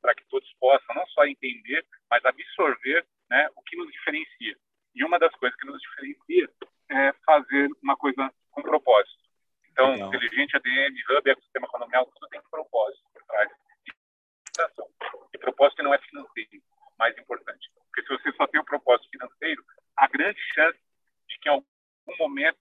para 0.01 0.15
que 0.15 0.23
todos 0.29 0.51
possam 0.59 0.95
não 0.95 1.05
só 1.07 1.25
entender, 1.25 1.85
mas 2.09 2.23
absorver 2.25 3.05
né, 3.29 3.49
o 3.55 3.61
que 3.63 3.75
nos 3.75 3.91
diferencia. 3.91 4.55
E 4.95 5.03
uma 5.03 5.19
das 5.19 5.33
coisas 5.35 5.57
que 5.59 5.65
nos 5.65 5.79
diferencia 5.81 6.49
é 6.89 7.13
fazer 7.25 7.69
uma 7.81 7.95
coisa 7.95 8.31
com 8.51 8.61
propósito. 8.61 9.20
Então, 9.71 9.91
Legal. 9.91 10.07
inteligente 10.09 10.55
ADM, 10.55 10.95
Hub, 11.09 11.29
ecossistema 11.29 11.67
econômico, 11.67 12.11
tudo 12.13 12.29
tem 12.29 12.41
propósito 12.49 13.03
por 13.13 13.23
trás 13.23 13.49
de 13.49 14.61
ação. 14.61 14.87
E 15.33 15.37
propósito 15.37 15.83
não 15.83 15.93
é 15.93 15.97
financeiro, 15.99 16.61
mais 16.97 17.17
importante. 17.17 17.69
Porque 17.87 18.01
se 18.03 18.09
você 18.09 18.37
só 18.37 18.47
tem 18.47 18.59
o 18.59 18.63
um 18.63 18.65
propósito 18.65 19.09
financeiro, 19.09 19.63
há 19.97 20.07
grande 20.07 20.39
chance 20.53 20.79
de 21.27 21.39
que 21.39 21.49
em 21.49 21.51
algum 21.51 22.17
momento 22.19 22.59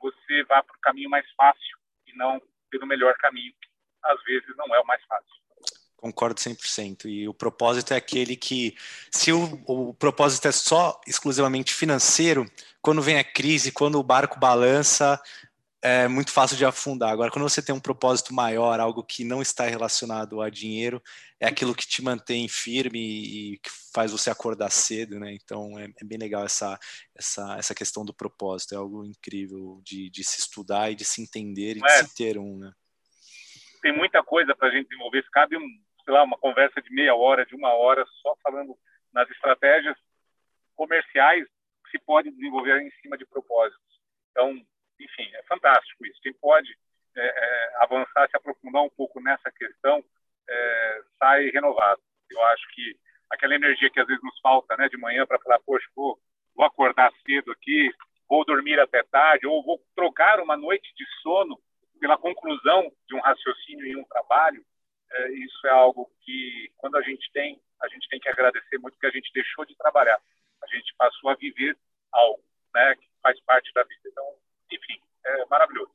você 0.00 0.42
vá 0.44 0.62
para 0.62 0.76
o 0.76 0.80
caminho 0.80 1.10
mais 1.10 1.26
fácil 1.32 1.78
e 2.06 2.16
não 2.16 2.40
pelo 2.70 2.86
melhor 2.86 3.14
caminho. 3.18 3.52
Às 4.02 4.22
vezes 4.24 4.56
não 4.56 4.74
é 4.74 4.80
o 4.80 4.86
mais 4.86 5.04
fácil. 5.04 5.42
Concordo 5.96 6.40
100%. 6.40 7.04
E 7.04 7.28
o 7.28 7.34
propósito 7.34 7.94
é 7.94 7.96
aquele 7.96 8.34
que, 8.34 8.74
se 9.08 9.32
o, 9.32 9.62
o, 9.68 9.94
propósito 9.94 10.48
é 10.48 10.52
só 10.52 11.00
exclusivamente 11.06 11.72
financeiro, 11.72 12.44
quando 12.80 13.00
vem 13.00 13.18
a 13.18 13.24
crise, 13.24 13.70
quando 13.70 14.00
o 14.00 14.02
barco 14.02 14.40
balança, 14.40 15.20
é 15.82 16.06
muito 16.06 16.30
fácil 16.30 16.56
de 16.56 16.64
afundar. 16.64 17.10
Agora, 17.10 17.30
quando 17.30 17.48
você 17.48 17.60
tem 17.60 17.74
um 17.74 17.80
propósito 17.80 18.32
maior, 18.32 18.78
algo 18.78 19.02
que 19.02 19.24
não 19.24 19.42
está 19.42 19.64
relacionado 19.64 20.40
a 20.40 20.48
dinheiro, 20.48 21.02
é 21.40 21.46
aquilo 21.46 21.74
que 21.74 21.86
te 21.86 22.02
mantém 22.02 22.48
firme 22.48 23.00
e 23.00 23.58
que 23.58 23.70
faz 23.92 24.12
você 24.12 24.30
acordar 24.30 24.70
cedo, 24.70 25.18
né? 25.18 25.32
Então, 25.32 25.78
é, 25.78 25.84
é 26.00 26.04
bem 26.04 26.18
legal 26.18 26.44
essa, 26.44 26.78
essa, 27.16 27.56
essa 27.58 27.74
questão 27.74 28.04
do 28.04 28.14
propósito. 28.14 28.74
É 28.74 28.78
algo 28.78 29.04
incrível 29.04 29.80
de, 29.84 30.08
de 30.08 30.22
se 30.22 30.38
estudar 30.38 30.90
e 30.90 30.94
de 30.94 31.04
se 31.04 31.20
entender 31.20 31.76
e 31.76 31.80
de 31.80 31.90
é. 31.90 32.04
se 32.04 32.14
ter 32.14 32.38
um, 32.38 32.58
né? 32.58 32.72
Tem 33.82 33.92
muita 33.92 34.22
coisa 34.22 34.54
para 34.54 34.68
a 34.68 34.70
gente 34.70 34.88
desenvolver. 34.88 35.24
Cabe 35.32 35.56
um 35.56 35.68
sei 36.04 36.12
lá, 36.12 36.22
uma 36.22 36.38
conversa 36.38 36.80
de 36.80 36.90
meia 36.92 37.14
hora, 37.14 37.46
de 37.46 37.54
uma 37.54 37.72
hora, 37.72 38.04
só 38.20 38.36
falando 38.42 38.76
nas 39.12 39.28
estratégias 39.30 39.96
comerciais 40.74 41.46
que 41.84 41.90
se 41.90 41.98
pode 42.04 42.30
desenvolver 42.30 42.80
em 42.80 42.90
cima 43.00 43.16
de 43.16 43.26
propósitos. 43.26 43.80
Então, 44.30 44.54
enfim, 45.04 45.30
é 45.34 45.42
fantástico 45.44 46.06
isso. 46.06 46.20
Quem 46.22 46.32
pode 46.34 46.76
é, 47.16 47.20
é, 47.20 47.72
avançar, 47.82 48.28
se 48.28 48.36
aprofundar 48.36 48.82
um 48.82 48.90
pouco 48.90 49.20
nessa 49.20 49.50
questão, 49.52 50.04
é, 50.48 51.02
sai 51.18 51.50
renovado. 51.50 52.00
Eu 52.30 52.42
acho 52.46 52.66
que 52.74 52.96
aquela 53.30 53.54
energia 53.54 53.90
que 53.90 54.00
às 54.00 54.06
vezes 54.06 54.22
nos 54.22 54.38
falta, 54.40 54.76
né, 54.76 54.88
de 54.88 54.96
manhã 54.96 55.26
para 55.26 55.38
falar, 55.38 55.60
poxa, 55.60 55.86
vou, 55.94 56.18
vou 56.54 56.64
acordar 56.64 57.12
cedo 57.26 57.52
aqui, 57.52 57.90
vou 58.28 58.44
dormir 58.44 58.78
até 58.80 59.02
tarde, 59.04 59.46
ou 59.46 59.62
vou 59.62 59.80
trocar 59.94 60.40
uma 60.40 60.56
noite 60.56 60.92
de 60.96 61.04
sono 61.22 61.58
pela 62.00 62.18
conclusão 62.18 62.90
de 63.06 63.14
um 63.14 63.20
raciocínio 63.20 63.86
em 63.86 63.96
um 63.96 64.04
trabalho, 64.04 64.64
é, 65.12 65.32
isso 65.32 65.66
é 65.66 65.70
algo 65.70 66.10
que, 66.22 66.72
quando 66.78 66.96
a 66.96 67.02
gente 67.02 67.30
tem, 67.32 67.60
a 67.82 67.88
gente 67.88 68.08
tem 68.08 68.18
que 68.18 68.28
agradecer 68.28 68.78
muito 68.78 68.98
que 68.98 69.06
a 69.06 69.10
gente 69.10 69.30
deixou 69.34 69.64
de 69.64 69.76
trabalhar. 69.76 70.18
A 70.62 70.66
gente 70.74 70.94
passou 70.96 71.30
a 71.30 71.34
viver 71.34 71.76
algo, 72.10 72.42
né, 72.74 72.94
que 72.96 73.06
faz 73.22 73.38
parte 73.44 73.72
da 73.74 73.82
vida. 73.82 74.00
Então, 74.06 74.24
enfim, 74.70 75.00
é 75.24 75.44
maravilhoso. 75.46 75.92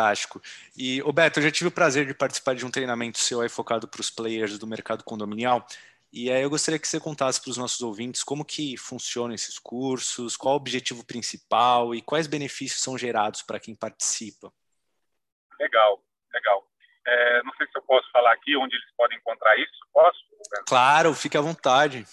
Fantástico. 0.00 0.40
E, 0.76 1.00
Roberto, 1.00 1.36
eu 1.36 1.42
já 1.42 1.50
tive 1.50 1.68
o 1.68 1.72
prazer 1.72 2.06
de 2.06 2.14
participar 2.14 2.54
de 2.54 2.64
um 2.64 2.70
treinamento 2.70 3.18
seu 3.18 3.42
aí 3.42 3.48
focado 3.50 3.86
para 3.86 4.00
os 4.00 4.10
players 4.10 4.58
do 4.58 4.66
mercado 4.66 5.04
condominial. 5.04 5.66
E 6.10 6.30
aí 6.30 6.42
eu 6.42 6.50
gostaria 6.50 6.78
que 6.78 6.88
você 6.88 6.98
contasse 6.98 7.40
para 7.40 7.50
os 7.50 7.58
nossos 7.58 7.80
ouvintes 7.82 8.24
como 8.24 8.44
que 8.44 8.76
funcionam 8.78 9.34
esses 9.34 9.58
cursos, 9.58 10.36
qual 10.36 10.54
o 10.54 10.56
objetivo 10.56 11.06
principal 11.06 11.94
e 11.94 12.00
quais 12.00 12.26
benefícios 12.26 12.82
são 12.82 12.96
gerados 12.96 13.42
para 13.42 13.60
quem 13.60 13.74
participa. 13.74 14.50
Legal, 15.60 16.02
legal. 16.32 16.66
É, 17.06 17.42
não 17.42 17.52
sei 17.54 17.66
se 17.66 17.76
eu 17.76 17.82
posso 17.82 18.10
falar 18.10 18.32
aqui 18.32 18.56
onde 18.56 18.74
eles 18.74 18.90
podem 18.96 19.18
encontrar 19.18 19.56
isso. 19.58 19.78
Posso? 19.92 20.18
Claro, 20.66 21.14
fique 21.14 21.36
à 21.36 21.40
vontade. 21.40 22.06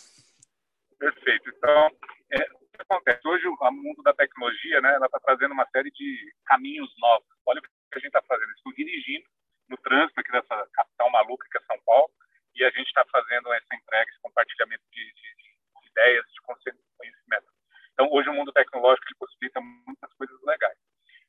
Perfeito. 1.00 1.50
Então, 1.56 1.90
é, 2.34 2.42
o 2.54 2.68
que 2.70 2.82
acontece? 2.82 3.26
Hoje, 3.26 3.48
o 3.48 3.72
mundo 3.72 4.04
da 4.04 4.14
tecnologia, 4.14 4.82
né, 4.82 4.94
ela 4.94 5.06
está 5.06 5.20
trazendo 5.20 5.54
uma 5.54 5.68
série 5.72 5.90
de 5.90 6.34
caminhos 6.46 6.94
novos. 7.00 7.28
Olha 7.46 7.60
o 7.60 7.62
que 7.62 7.77
a 7.96 8.00
gente 8.00 8.08
está 8.08 8.22
fazendo. 8.24 8.52
Estou 8.52 8.74
dirigindo 8.74 9.26
no 9.70 9.78
trânsito 9.78 10.20
aqui 10.20 10.32
dessa 10.32 10.68
capital 10.74 11.10
maluca 11.12 11.48
que 11.52 11.58
é 11.58 11.62
São 11.62 11.80
Paulo 11.86 12.10
e 12.56 12.64
a 12.64 12.70
gente 12.72 12.88
está 12.88 13.06
fazendo 13.06 13.52
essa 13.54 13.76
entrega, 13.76 14.10
esse 14.10 14.22
compartilhamento 14.22 14.84
de, 14.92 15.04
de, 15.04 15.36
de 15.36 15.90
ideias, 15.92 16.26
de 16.26 16.42
conhecimento. 16.42 17.48
Então, 17.94 18.10
hoje 18.12 18.30
o 18.30 18.34
mundo 18.34 18.52
tecnológico 18.52 19.08
possibilita 19.20 19.60
muitas 19.62 20.14
coisas 20.14 20.42
legais. 20.44 20.78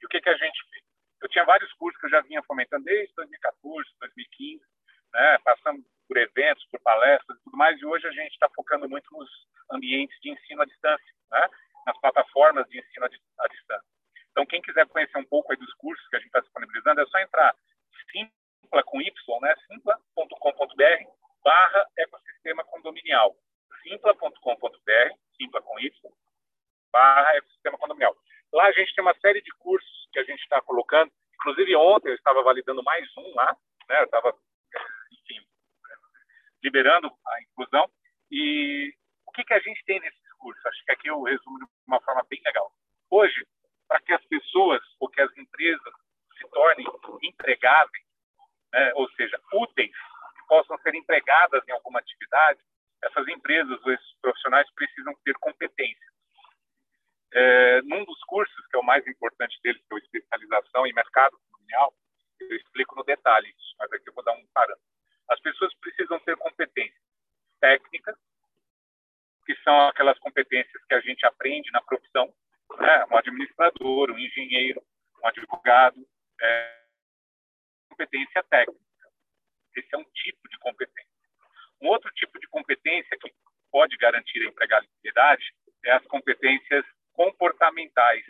E 0.00 0.06
o 0.06 0.08
que, 0.08 0.20
que 0.20 0.28
a 0.28 0.36
gente 0.36 0.70
fez? 0.70 0.88
eu 1.20 1.28
tinha 1.28 1.44
vários 1.44 1.72
cursos 1.74 1.98
que 2.00 2.06
eu 2.06 2.10
já 2.10 2.20
vinha 2.22 2.42
fomentando 2.44 2.84
desde 2.84 3.14
2014, 3.14 3.88
2015, 4.00 4.62
né, 5.12 5.38
passando 5.44 5.84
por 6.06 6.16
eventos, 6.16 6.64
por 6.70 6.80
palestras 6.80 7.38
e 7.38 7.42
tudo 7.42 7.56
mais, 7.56 7.80
e 7.80 7.84
hoje 7.84 8.06
a 8.06 8.12
gente 8.12 8.32
está 8.32 8.48
focando 8.54 8.88
muito 8.88 9.06
nos 9.12 9.28
ambientes 9.70 10.18
de 10.20 10.30
ensino 10.30 10.62
à 10.62 10.64
distância, 10.64 11.14
né, 11.30 11.48
nas 11.86 11.98
plataformas 12.00 12.68
de 12.68 12.78
ensino 12.78 13.06
à 13.06 13.48
distância. 13.48 13.97
Então, 14.30 14.46
quem 14.46 14.62
quiser 14.62 14.86
conhecer 14.86 15.18
um 15.18 15.24
pouco 15.24 15.56
dos 15.56 15.72
cursos 15.74 16.06
que 16.08 16.16
a 16.16 16.18
gente 16.18 16.28
está 16.28 16.40
disponibilizando, 16.40 17.00
é 17.00 17.06
só 17.06 17.18
entrar 17.18 17.54
simpla 18.10 18.82
com 18.84 19.00
y, 19.00 19.12
né, 19.40 19.54
simpla.com.br 19.66 21.18
barra 21.42 21.86
ecossistema 21.96 22.64
condominial. 22.64 23.34
simpla.com.br, 23.82 25.14
simpla 25.36 25.62
com 25.62 25.78
y, 25.80 25.92
barra 26.92 27.36
ecossistema 27.36 27.78
condominial. 27.78 28.16
Lá 28.52 28.66
a 28.66 28.72
gente 28.72 28.94
tem 28.94 29.02
uma 29.02 29.14
série 29.20 29.40
de 29.42 29.50
cursos 29.58 30.08
que 30.12 30.18
a 30.18 30.24
gente 30.24 30.40
está 30.40 30.60
colocando. 30.62 31.12
Inclusive, 31.34 31.76
ontem 31.76 32.08
eu 32.08 32.14
estava 32.14 32.42
validando 32.42 32.82
mais 32.82 33.06
um 33.16 33.34
lá, 33.34 33.56
né? 33.88 34.00
eu 34.00 34.04
estava, 34.04 34.34
enfim, 35.12 35.46
liberando 36.62 37.08
a 37.26 37.42
inclusão. 37.42 37.90
E 38.30 38.92
o 39.26 39.32
que, 39.32 39.44
que 39.44 39.54
a 39.54 39.60
gente 39.60 39.84
tem 39.84 40.00
nesses 40.00 40.32
cursos? 40.38 40.64
Acho 40.66 40.84
que 40.84 40.92
aqui 40.92 41.08
eu 41.08 41.22
resumo 41.22 41.58
de 41.58 41.66
uma 41.86 42.00
forma 42.00 42.26
bem 42.28 42.40
legal. 42.44 42.72
Hoje, 43.10 43.46
para 43.86 44.00
que 44.00 44.12
as 44.12 44.24
pessoas 44.26 44.82
ou 45.00 45.08
que 45.08 45.20
as 45.20 45.34
empresas 45.36 45.94
se 46.38 46.48
tornem 46.50 46.86
empregáveis, 47.22 48.04
né? 48.72 48.92
ou 48.94 49.08
seja, 49.12 49.40
úteis, 49.52 49.90
que 49.90 50.46
possam 50.48 50.78
ser 50.78 50.94
empregadas 50.94 51.66
em 51.66 51.72
alguma 51.72 51.98
atividade, 52.00 52.60
essas 53.02 53.26
empresas 53.28 53.80
ou 53.84 53.92
esses 53.92 54.12
profissionais 54.20 54.68
precisam 54.74 55.14
ter 55.24 55.34
competência. 55.34 56.08
É, 57.32 57.82
num 57.82 58.04
dos 58.04 58.22
cursos, 58.24 58.66
que 58.68 58.76
é 58.76 58.78
o 58.78 58.84
mais 58.84 59.06
a 59.96 59.98
especialização 59.98 60.86
em 60.86 60.92
mercado 60.92 61.38
colonial, 61.50 61.94
eu 62.40 62.56
explico 62.56 62.94
no 62.94 63.04
detalhe 63.04 63.48
isso, 63.48 63.74
mas 63.78 63.92
aqui 63.92 64.08
eu 64.08 64.14
vou 64.14 64.24
dar 64.24 64.32
um 64.32 64.46
parâmetro. 64.54 64.84
As 65.28 65.40
pessoas 65.40 65.74
precisam 65.80 66.18
ter 66.20 66.36
competências 66.36 67.02
técnicas, 67.60 68.16
que 69.44 69.54
são 69.62 69.88
aquelas 69.88 70.18
competências 70.18 70.84
que 70.84 70.94
a 70.94 71.00
gente 71.00 71.24
aprende 71.26 71.70
na 71.70 71.82
profissão, 71.82 72.32
né? 72.78 73.04
um 73.10 73.16
administrador, 73.16 74.10
um 74.10 74.18
engenheiro, 74.18 74.82
um 75.22 75.26
advogado, 75.26 76.06
é, 76.40 76.82
competência 77.88 78.42
técnica. 78.44 78.80
Esse 79.74 79.88
é 79.94 79.98
um 79.98 80.04
tipo 80.04 80.48
de 80.48 80.58
competência. 80.58 81.18
Um 81.80 81.88
outro 81.88 82.10
tipo 82.12 82.38
de 82.38 82.46
competência 82.48 83.16
que 83.18 83.32
pode 83.70 83.96
garantir 83.96 84.42
a 84.42 84.48
empregabilidade 84.48 85.44
é 85.84 85.92
as 85.92 86.04
competências 86.06 86.84
comportamentais, 87.12 88.24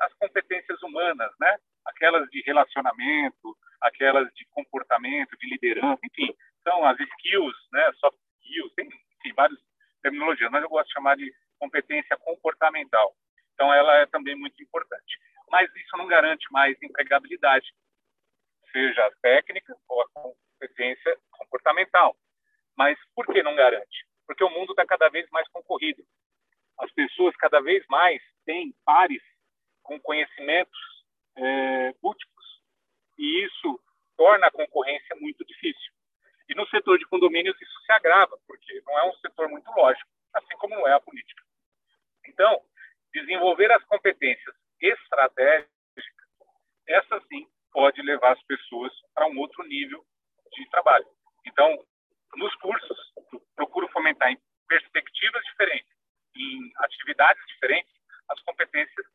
as 0.00 0.12
competências 0.14 0.82
humanas, 0.82 1.32
né? 1.38 1.56
Aquelas 1.84 2.28
de 2.30 2.42
relacionamento, 2.42 3.56
aquelas 3.80 4.28
de 4.34 4.46
comportamento, 4.50 5.36
de 5.38 5.48
liderança, 5.48 6.00
enfim, 6.04 6.34
são 6.62 6.84
as 6.84 6.98
skills, 6.98 7.56
né? 7.72 7.92
Soft 7.94 8.18
skills, 8.42 8.72
tem 8.74 8.86
enfim, 8.86 9.34
várias 9.34 9.58
terminologias, 10.02 10.50
mas 10.50 10.62
eu 10.62 10.68
gosto 10.68 10.86
de 10.88 10.94
chamar 10.94 11.16
de 11.16 11.32
competência 11.58 12.16
comportamental. 12.18 13.14
Então, 13.54 13.72
ela 13.72 13.94
é 13.96 14.06
também 14.06 14.34
muito 14.34 14.62
importante. 14.62 15.18
Mas 15.50 15.70
isso 15.74 15.96
não 15.96 16.06
garante 16.06 16.46
mais 16.50 16.80
empregabilidade, 16.82 17.66
seja 18.72 19.06
a 19.06 19.10
técnica 19.20 19.76
ou 19.88 20.00
a 20.00 20.08
competência 20.10 21.18
comportamental. 21.32 22.16
Mas 22.76 22.98
por 23.14 23.26
que 23.26 23.42
não 23.42 23.54
garante? 23.54 24.06
Porque 24.26 24.44
o 24.44 24.50
mundo 24.50 24.70
está 24.70 24.86
cada 24.86 25.08
vez 25.08 25.28
mais 25.30 25.46
concorrido 25.48 26.02
as 26.80 26.90
pessoas 26.92 27.36
cada 27.36 27.60
vez 27.60 27.84
mais 27.88 28.20
têm 28.44 28.74
pares 28.84 29.22
com 29.90 29.98
conhecimentos 29.98 30.78
é, 31.36 31.92
múltiplos 32.00 32.46
e 33.18 33.44
isso 33.44 33.80
torna 34.16 34.46
a 34.46 34.50
concorrência 34.52 35.16
muito 35.16 35.44
difícil. 35.44 35.92
E 36.48 36.54
no 36.54 36.64
setor 36.68 36.96
de 36.96 37.06
condomínios 37.06 37.60
isso 37.60 37.80
se 37.84 37.90
agrava, 37.90 38.38
porque 38.46 38.80
não 38.86 38.98
é 39.00 39.10
um 39.10 39.14
setor 39.14 39.48
muito 39.48 39.68
lógico, 39.72 40.08
assim 40.32 40.56
como 40.58 40.76
não 40.76 40.86
é 40.86 40.92
a 40.92 41.00
política. 41.00 41.42
Então, 42.24 42.62
desenvolver 43.12 43.72
as 43.72 43.82
competências 43.86 44.54
estratégicas, 44.80 45.68
essa 46.86 47.20
sim 47.28 47.48
pode 47.72 48.00
levar 48.02 48.34
as 48.34 48.42
pessoas 48.44 48.92
para 49.12 49.26
um 49.26 49.36
outro 49.38 49.64
nível 49.64 50.06
de 50.52 50.70
trabalho. 50.70 51.06
Então, 51.44 51.84
nos 52.36 52.54
cursos, 52.56 53.12
procuro 53.56 53.88
fomentar 53.88 54.30
em 54.30 54.40
perspectivas 54.68 55.42
diferentes, 55.46 55.92
em 56.36 56.72
atividades 56.76 57.44
diferentes 57.48 57.92
as 58.28 58.40
competências 58.42 59.06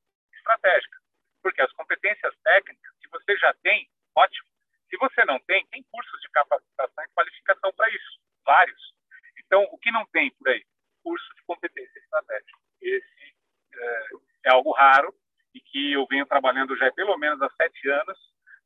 estratégicas. 0.66 1.02
Porque 1.42 1.62
as 1.62 1.72
competências 1.74 2.34
técnicas, 2.44 2.96
se 3.02 3.08
você 3.10 3.38
já 3.38 3.54
tem, 3.62 3.88
ótimo. 4.16 4.48
Se 4.90 4.98
você 4.98 5.26
não 5.26 5.40
tem, 5.40 5.66
tem 5.68 5.84
cursos 5.92 6.22
de 6.22 6.30
capacitação 6.30 7.04
e 7.04 7.14
qualificação 7.14 7.72
para 7.74 7.90
isso, 7.90 8.20
vários. 8.46 8.94
Então, 9.38 9.64
o 9.72 9.78
que 9.78 9.92
não 9.92 10.06
tem 10.08 10.32
por 10.32 10.50
aí? 10.50 10.64
Curso 11.04 11.36
de 11.36 11.44
competência 11.44 12.00
estratégica. 12.00 12.58
Esse 12.82 13.36
é, 13.74 14.10
é 14.46 14.52
algo 14.52 14.72
raro 14.72 15.14
e 15.54 15.62
que 15.62 15.94
eu 15.94 16.06
venho 16.08 16.26
trabalhando 16.26 16.76
já 16.78 16.92
pelo 16.94 17.18
menos 17.18 17.42
há 17.42 17.50
sete 17.56 17.90
anos 17.90 18.18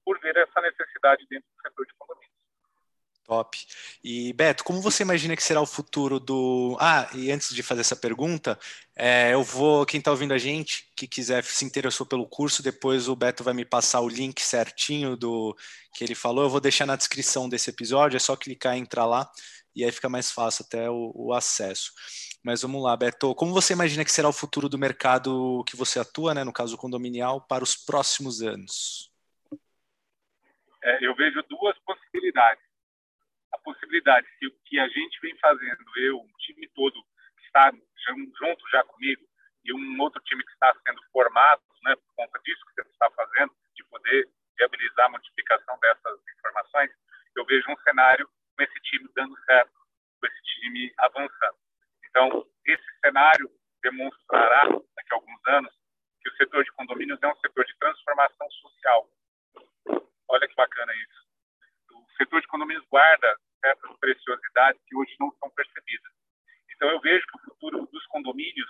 por 0.06 0.20
ver 0.20 0.36
essa 0.38 0.62
necessidade 0.62 1.26
dentro 1.30 1.48
do 1.56 1.62
setor 1.62 1.86
de 1.86 1.94
condomínio. 1.98 2.40
Top. 3.30 3.56
E 4.04 4.34
Beto, 4.34 4.64
como 4.64 4.82
você 4.82 5.04
imagina 5.04 5.36
que 5.36 5.44
será 5.44 5.62
o 5.62 5.68
futuro 5.68 6.20
do. 6.20 6.76
Ah, 6.80 7.08
e 7.14 7.32
antes 7.32 7.54
de 7.54 7.62
fazer 7.62 7.82
essa 7.82 7.96
pergunta, 7.96 8.58
é, 9.00 9.34
eu 9.34 9.42
vou. 9.42 9.86
Quem 9.86 10.00
está 10.00 10.12
ouvindo 10.12 10.34
a 10.34 10.38
gente, 10.38 10.86
que 10.96 11.08
quiser 11.08 11.44
se 11.44 11.64
interessou 11.64 12.06
pelo 12.06 12.28
curso, 12.28 12.62
depois 12.62 13.08
o 13.08 13.16
Beto 13.16 13.44
vai 13.44 13.54
me 13.54 13.64
passar 13.64 14.02
o 14.02 14.10
link 14.10 14.42
certinho 14.42 15.16
do 15.16 15.56
que 15.94 16.04
ele 16.04 16.16
falou. 16.16 16.44
Eu 16.44 16.50
vou 16.50 16.60
deixar 16.60 16.86
na 16.86 16.96
descrição 16.96 17.48
desse 17.48 17.70
episódio, 17.70 18.18
é 18.18 18.20
só 18.20 18.36
clicar 18.36 18.76
e 18.76 18.80
entrar 18.80 19.06
lá, 19.06 19.30
e 19.76 19.84
aí 19.84 19.92
fica 19.92 20.10
mais 20.10 20.32
fácil 20.32 20.66
até 20.68 20.90
o, 20.90 21.12
o 21.16 21.34
acesso. 21.34 21.94
Mas 22.44 22.62
vamos 22.62 22.84
lá, 22.84 22.96
Beto. 22.96 23.34
Como 23.36 23.54
você 23.54 23.74
imagina 23.74 24.04
que 24.04 24.12
será 24.12 24.28
o 24.28 24.34
futuro 24.34 24.68
do 24.68 24.78
mercado 24.78 25.64
que 25.66 25.76
você 25.76 26.00
atua, 26.00 26.34
né, 26.34 26.44
no 26.44 26.54
caso 26.54 26.78
condominial, 26.78 27.42
para 27.42 27.64
os 27.64 27.76
próximos 27.76 28.42
anos? 28.42 29.12
É, 30.84 31.06
eu 31.06 31.16
vejo 31.16 31.42
duas 31.50 31.78
possibilidades 31.80 32.70
a 33.52 33.58
possibilidade, 33.60 34.28
se 34.38 34.48
o 34.48 34.52
que 34.66 34.80
a 34.80 34.88
gente 34.88 35.20
vem 35.22 35.36
fazendo, 35.38 35.84
eu, 35.98 36.18
o 36.18 36.38
time 36.38 36.68
todo 36.70 37.02
que 37.38 37.46
está 37.46 37.72
junto 38.06 38.70
já 38.70 38.84
comigo, 38.84 39.24
e 39.64 39.74
um 39.74 40.00
outro 40.00 40.22
time 40.24 40.44
que 40.44 40.52
está 40.52 40.74
sendo 40.86 41.02
formado, 41.12 41.62
né, 41.84 41.96
por 41.96 42.16
conta 42.16 42.40
disso 42.44 42.66
que 42.68 42.82
você 42.82 42.90
está 42.90 43.10
fazendo, 43.12 43.54
de 43.76 43.84
poder 43.86 44.30
viabilizar 44.58 45.06
a 45.06 45.10
multiplicação 45.10 45.78
dessas 45.80 46.20
informações, 46.38 46.92
eu 47.36 47.46
vejo 47.46 47.70
um 47.72 47.78
cenário 47.84 48.28
com 48.56 48.64
esse 48.64 48.80
time 48.82 49.10
dando 49.16 49.38
certo, 49.46 49.74
com 50.20 50.28
esse 50.28 50.42
time 50.44 50.94
avançando. 50.98 51.58
Então, 52.10 52.46
esse 52.66 53.00
cenário 53.04 53.50
demonstrará, 53.82 54.64
daqui 54.96 55.14
a 55.14 55.16
alguns 55.16 55.48
anos, 55.48 55.74
que 56.22 56.30
o 56.30 56.36
setor 56.36 56.64
de 56.64 56.72
condomínios 56.74 57.22
é 57.22 57.28
um 57.28 57.36
setor 57.38 57.66
de 57.66 57.78
transformação 57.78 58.50
social. 58.52 59.10
Olha 60.28 60.48
que 60.48 60.56
bacana 60.56 60.94
isso 60.96 61.30
setor 62.20 62.42
de 62.42 62.48
condomínios 62.48 62.86
guarda 62.92 63.40
certas 63.62 63.98
preciosidades 63.98 64.82
que 64.86 64.96
hoje 64.96 65.16
não 65.20 65.32
são 65.40 65.50
percebidas. 65.52 66.12
Então, 66.80 66.92
eu 66.92 67.02
vejo 67.02 67.26
que 67.28 67.38
o 67.38 67.42
futuro 67.42 67.86
dos 67.92 68.06
condomínios, 68.06 68.70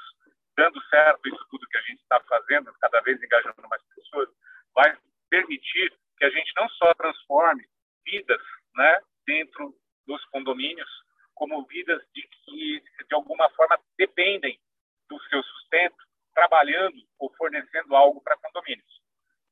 dando 0.58 0.82
certo 0.90 1.22
tudo 1.52 1.68
que 1.68 1.78
a 1.78 1.82
gente 1.82 2.02
está 2.02 2.20
fazendo, 2.22 2.74
cada 2.82 3.00
vez 3.02 3.22
engajando 3.22 3.70
mais 3.70 3.84
pessoas, 3.96 4.28
vai 4.74 4.98
permitir 5.30 5.94
que 6.18 6.26
a 6.26 6.30
gente 6.32 6.52
não 6.58 6.68
só 6.70 6.92
transforme 6.96 7.64
vidas 8.04 8.42
né, 8.74 9.00
dentro 9.28 9.76
dos 10.08 10.26
condomínios, 10.26 10.90
como 11.36 11.64
vidas 11.68 12.02
de 12.16 12.24
que, 12.24 12.84
de 13.08 13.14
alguma 13.14 13.48
forma, 13.52 13.80
dependem 13.96 14.60
do 15.08 15.22
seu 15.30 15.44
sustento, 15.44 16.04
trabalhando 16.34 16.98
ou 17.20 17.32
fornecendo 17.36 17.96
algo 17.96 18.22
para 18.22 18.38
condomínios. 18.38 19.02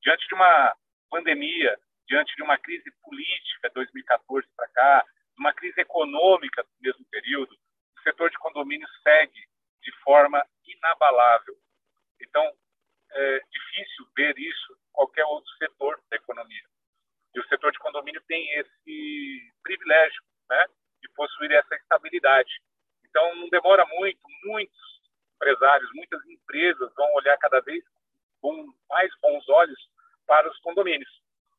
Diante 0.02 0.28
de 0.28 0.34
uma 0.34 0.76
pandemia, 1.12 1.78
diante 2.08 2.36
de 2.36 2.42
uma 2.42 2.58
crise 2.58 2.92
política 3.04 3.70
2014 3.76 4.48
para 4.56 4.68
cá, 4.70 5.06
uma 5.38 5.54
crise 5.54 5.80
econômica 5.80 6.64
no 6.64 6.82
mesmo 6.82 7.06
período, 7.12 7.56
o 7.98 8.02
setor 8.02 8.30
de 8.30 8.38
condomínios 8.38 8.90
segue 9.04 9.48
de 9.82 9.92
forma 10.04 10.44
inabalável. 10.66 11.56
Então, 12.22 12.44
é 13.12 13.42
difícil 13.52 14.08
ver 14.16 14.38
isso 14.38 14.74
em 14.74 14.92
qualquer 14.92 15.26
outro 15.26 15.50
setor 15.58 16.00
da 16.10 16.18
economia. 16.18 16.64
E 17.36 17.40
o 17.40 17.48
setor 17.48 17.72
de 17.72 17.80
condomínio 17.80 18.22
tem 18.28 18.50
esse 18.60 19.54
privilégio 19.64 20.24
né, 20.50 20.66
de 21.02 21.10
possuir 21.10 21.52
essa 21.52 21.76
estabilidade. 21.76 22.52
Então, 23.06 23.36
não 23.36 23.50
demora 23.50 23.86
muito, 23.86 24.22
muitos 24.44 24.88
empresários, 25.68 25.90
muitas 25.94 26.26
empresas 26.28 26.94
vão 26.96 27.14
olhar 27.14 27.38
cada 27.38 27.60
vez 27.62 27.84
com 28.42 28.74
mais 28.90 29.12
bons 29.22 29.48
olhos 29.50 29.80
para 30.26 30.50
os 30.50 30.58
condomínios. 30.60 31.10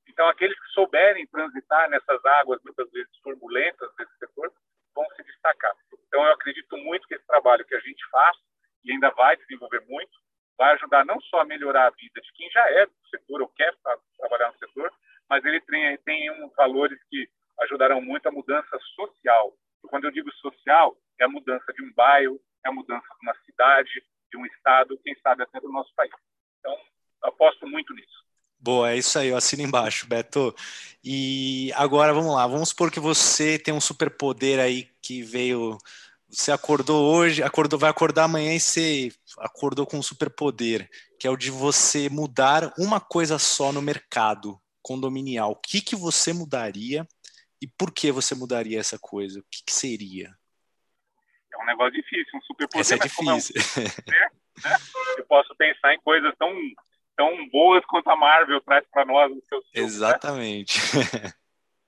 Então, 0.09 0.27
aqueles 0.29 0.59
que 0.59 0.69
souberem 0.69 1.27
transitar 1.27 1.89
nessas 1.91 2.25
águas, 2.25 2.61
muitas 2.65 2.91
vezes 2.91 3.11
turbulentas 3.23 3.95
desse 3.97 4.17
setor, 4.19 4.53
vão 4.95 5.07
se 5.15 5.23
destacar. 5.23 5.75
Então, 6.07 6.25
eu 6.25 6.33
acredito 6.33 6.77
muito 6.79 7.07
que 7.07 7.15
esse 7.15 7.27
trabalho 7.27 7.65
que 7.65 7.75
a 7.75 7.81
gente 7.81 8.03
faz, 8.11 8.37
e 8.85 8.93
ainda 8.93 9.11
vai 9.11 9.37
desenvolver 9.37 9.85
muito, 9.87 10.19
vai 10.57 10.73
ajudar 10.75 11.05
não 11.05 11.21
só 11.21 11.41
a 11.41 11.45
melhorar 11.45 11.87
a 11.87 11.91
vida 11.91 12.21
de 12.21 12.33
quem 12.33 12.51
já 12.51 12.69
é 12.71 12.87
do 12.87 13.09
setor 13.11 13.43
ou 13.43 13.49
quer 13.49 13.75
trabalhar 14.19 14.51
no 14.51 14.59
setor, 14.59 14.91
mas 15.29 15.45
ele 15.45 15.61
tem, 15.61 15.99
tem 15.99 16.31
um, 16.31 16.49
valores 16.57 16.99
que 17.11 17.29
ajudarão 17.61 18.01
muito 18.01 18.27
a 18.27 18.33
mudança 18.33 18.79
social. 18.97 19.53
E 19.85 19.89
quando 19.89 20.05
eu 20.05 20.11
digo 20.11 20.33
social, 20.37 20.97
é 21.21 21.25
a 21.25 21.29
mudança 21.29 21.73
de 21.73 21.83
um 21.85 21.93
bairro, 21.93 22.41
é 22.65 22.69
a 22.69 22.73
mudança 22.73 23.07
de 23.07 23.27
uma 23.27 23.35
cidade, 23.45 23.91
de 24.31 24.37
um 24.37 24.47
estado, 24.47 24.99
quem 25.03 25.15
sabe 25.21 25.43
até 25.43 25.61
do 25.61 25.71
nosso 25.71 25.93
país. 25.95 26.13
Então, 26.59 26.77
aposto 27.23 27.67
muito 27.67 27.93
nisso. 27.95 28.25
Boa, 28.69 28.93
é 28.93 28.99
isso 28.99 29.19
aí, 29.19 29.29
eu 29.29 29.37
assino 29.39 29.63
embaixo, 29.63 30.07
Beto. 30.07 30.55
E 31.03 31.73
agora 31.75 32.13
vamos 32.13 32.35
lá, 32.35 32.47
vamos 32.47 32.69
supor 32.69 32.91
que 32.91 33.01
você 33.01 33.59
tem 33.59 33.73
um 33.73 33.81
superpoder 33.81 34.61
aí 34.61 34.91
que 35.01 35.23
veio. 35.23 35.79
Você 36.29 36.53
acordou 36.53 37.03
hoje, 37.11 37.43
acordou, 37.43 37.79
vai 37.79 37.89
acordar 37.89 38.25
amanhã 38.25 38.55
e 38.55 38.61
você 38.61 39.11
acordou 39.39 39.87
com 39.87 39.97
um 39.97 40.03
superpoder, 40.03 40.87
que 41.19 41.27
é 41.27 41.31
o 41.31 41.37
de 41.37 41.51
você 41.51 42.11
mudar 42.11 42.71
uma 42.77 43.01
coisa 43.01 43.39
só 43.39 43.73
no 43.73 43.81
mercado 43.81 44.61
condominial. 44.83 45.53
O 45.53 45.57
que, 45.57 45.81
que 45.81 45.97
você 45.97 46.35
mudaria 46.35 47.09
e 47.63 47.67
por 47.67 47.91
que 47.91 48.13
você 48.13 48.35
mudaria 48.35 48.79
essa 48.79 48.99
coisa? 48.99 49.41
O 49.41 49.45
que, 49.51 49.65
que 49.65 49.73
seria? 49.73 50.37
É 51.55 51.57
um 51.57 51.65
negócio 51.65 51.93
difícil, 51.95 52.39
um 52.39 52.43
superpoder. 52.43 52.81
Essa 52.83 52.97
é 52.97 52.99
difícil. 52.99 53.55
É 53.57 53.81
um 53.81 53.85
poder, 53.85 54.05
né? 54.13 54.77
Eu 55.17 55.25
posso 55.25 55.57
pensar 55.57 55.95
em 55.95 56.01
coisas 56.03 56.35
tão 56.37 56.53
tão 57.19 57.49
boas 57.49 57.85
quanto 57.87 58.09
a 58.09 58.15
Marvel 58.15 58.61
traz 58.61 58.87
para 58.93 59.05
nós 59.05 59.29
no 59.35 59.43
seu 59.47 59.61
filme. 59.61 59.81
Né? 59.81 59.83
Exatamente. 59.83 60.79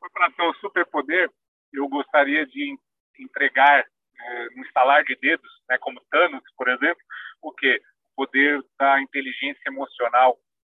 Né? 0.02 0.08
para 0.12 0.30
ter 0.32 0.42
um 0.42 0.54
superpoder, 0.54 1.30
eu 1.72 1.86
gostaria 1.88 2.44
de 2.46 2.76
entregar 3.18 3.86
é, 4.18 4.44
no 4.56 4.64
instalar 4.64 5.04
de 5.04 5.14
dedos, 5.14 5.50
né, 5.68 5.78
como 5.78 6.00
Thanos, 6.10 6.42
por 6.56 6.68
exemplo, 6.68 7.00
o 7.42 7.52
que 7.52 7.76
o 7.76 8.26
poder 8.26 8.60
da 8.78 9.00
inteligência 9.00 9.62
emocional 9.68 10.38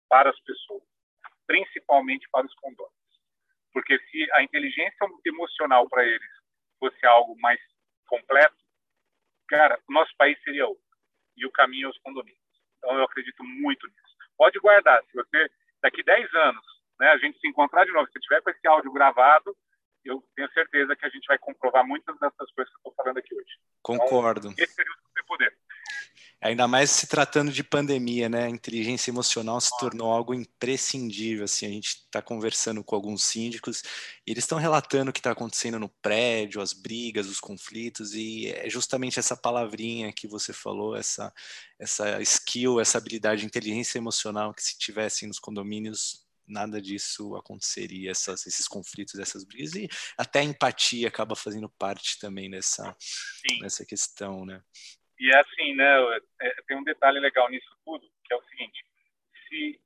para 0.10 0.30
as 0.32 0.40
pessoas, 0.42 0.82
principalmente 1.48 2.28
para 2.30 2.46
os 2.46 2.54
condôminos. 2.56 2.92
Porque 3.72 3.98
se 4.10 4.28
a 4.34 4.44
inteligência 4.44 5.08
emocional 5.26 5.88
para 5.88 6.04
eles 6.04 6.32
fosse 6.80 7.06
algo 7.06 7.40
mais 7.40 7.60
completo, 8.08 8.58
cara, 9.48 9.80
o 9.88 9.94
nosso 9.94 10.14
país 10.18 10.38
seria 10.44 10.68
outro. 10.68 10.84
E 11.38 11.46
o 11.46 11.52
caminho 11.52 11.88
é 11.88 11.90
os 11.90 11.98
condomínios. 12.00 12.42
Então 12.78 12.98
eu 12.98 13.04
acredito 13.04 13.44
muito 13.44 13.88
nisso 13.88 14.11
pode 14.42 14.58
guardar. 14.58 15.00
Se 15.04 15.14
você, 15.14 15.52
daqui 15.84 16.02
10 16.02 16.34
anos, 16.34 16.66
né, 17.00 17.10
a 17.10 17.18
gente 17.18 17.38
se 17.38 17.48
encontrar 17.48 17.86
de 17.86 17.92
novo, 17.92 18.10
se 18.12 18.20
tiver 18.20 18.42
com 18.42 18.50
esse 18.50 18.68
áudio 18.68 18.92
gravado, 18.92 19.56
eu 20.04 20.24
tenho 20.36 20.52
certeza 20.52 20.96
que 20.96 21.06
a 21.06 21.10
gente 21.10 21.26
vai 21.28 21.38
comprovar 21.38 21.86
muitas 21.86 22.18
dessas 22.20 22.52
coisas 22.52 22.74
que 22.74 22.78
eu 22.78 22.90
estou 22.90 22.94
falando 22.96 23.18
aqui 23.18 23.36
hoje. 23.36 23.60
Concordo. 23.82 24.50
Então, 24.50 24.64
esse 24.64 24.74
seria 24.74 24.92
o 24.92 25.08
superpoder. 25.08 25.58
Ainda 26.44 26.68
mais 26.68 26.90
se 26.90 27.06
tratando 27.06 27.52
de 27.52 27.64
pandemia, 27.64 28.28
né? 28.28 28.46
A 28.46 28.50
inteligência 28.50 29.12
emocional 29.12 29.62
se 29.62 29.70
tornou 29.78 30.12
algo 30.12 30.34
imprescindível. 30.34 31.46
Assim, 31.46 31.68
a 31.68 31.70
gente 31.70 31.90
está 31.90 32.20
conversando 32.20 32.84
com 32.84 32.96
alguns 32.96 33.24
síndicos 33.24 33.84
e 34.26 34.32
eles 34.32 34.44
estão 34.44 34.58
relatando 34.58 35.12
o 35.12 35.14
que 35.14 35.20
está 35.20 35.32
acontecendo 35.32 35.78
no 35.78 35.88
prédio, 35.88 36.60
as 36.60 36.74
brigas, 36.74 37.28
os 37.28 37.40
conflitos, 37.40 38.16
e 38.16 38.48
é 38.48 38.68
justamente 38.68 39.20
essa 39.20 39.38
palavrinha 39.38 40.12
que 40.12 40.28
você 40.28 40.52
falou, 40.52 40.96
essa, 40.96 41.32
essa 41.78 42.20
skill, 42.24 42.80
essa 42.80 42.98
habilidade 42.98 43.42
de 43.42 43.48
inteligência 43.48 44.00
emocional 44.00 44.52
que 44.52 44.64
se 44.64 44.80
tivessem 44.80 45.28
nos 45.28 45.38
condomínios, 45.38 46.21
nada 46.48 46.82
disso 46.82 47.36
aconteceria, 47.36 48.12
essas, 48.12 48.46
esses 48.46 48.68
conflitos, 48.68 49.20
essas 49.20 49.44
brigas, 49.44 49.76
e 49.76 49.88
até 50.18 50.40
a 50.40 50.44
empatia 50.44 51.08
acaba 51.08 51.36
fazendo 51.36 51.70
parte 51.70 52.20
também 52.20 52.50
nessa, 52.50 52.96
nessa 53.62 53.86
questão, 53.86 54.46
né? 54.46 54.62
E 55.20 55.32
é 55.32 55.40
assim, 55.40 55.76
né? 55.76 56.20
É, 56.42 56.62
tem 56.68 56.78
um 56.78 56.84
detalhe 56.84 57.20
legal 57.20 57.50
nisso 57.50 57.70
tudo, 57.86 58.10
que 58.26 58.34
é 58.34 58.38
o 58.38 58.44
seguinte: 58.46 58.84
se 59.48 59.80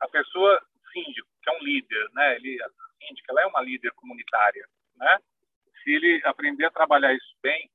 a 0.00 0.08
pessoa 0.08 0.62
síndico, 0.92 1.28
que 1.42 1.50
é 1.50 1.52
um 1.58 1.64
líder, 1.64 2.10
né? 2.12 2.36
Ele, 2.36 2.62
a 2.62 2.68
síndica, 2.98 3.32
ela 3.32 3.42
é 3.42 3.46
uma 3.46 3.62
líder 3.62 3.90
comunitária, 3.92 4.68
né? 4.96 5.18
Se 5.82 5.90
ele 5.90 6.20
aprender 6.24 6.66
a 6.66 6.70
trabalhar 6.70 7.12
isso 7.14 7.36
bem, 7.42 7.70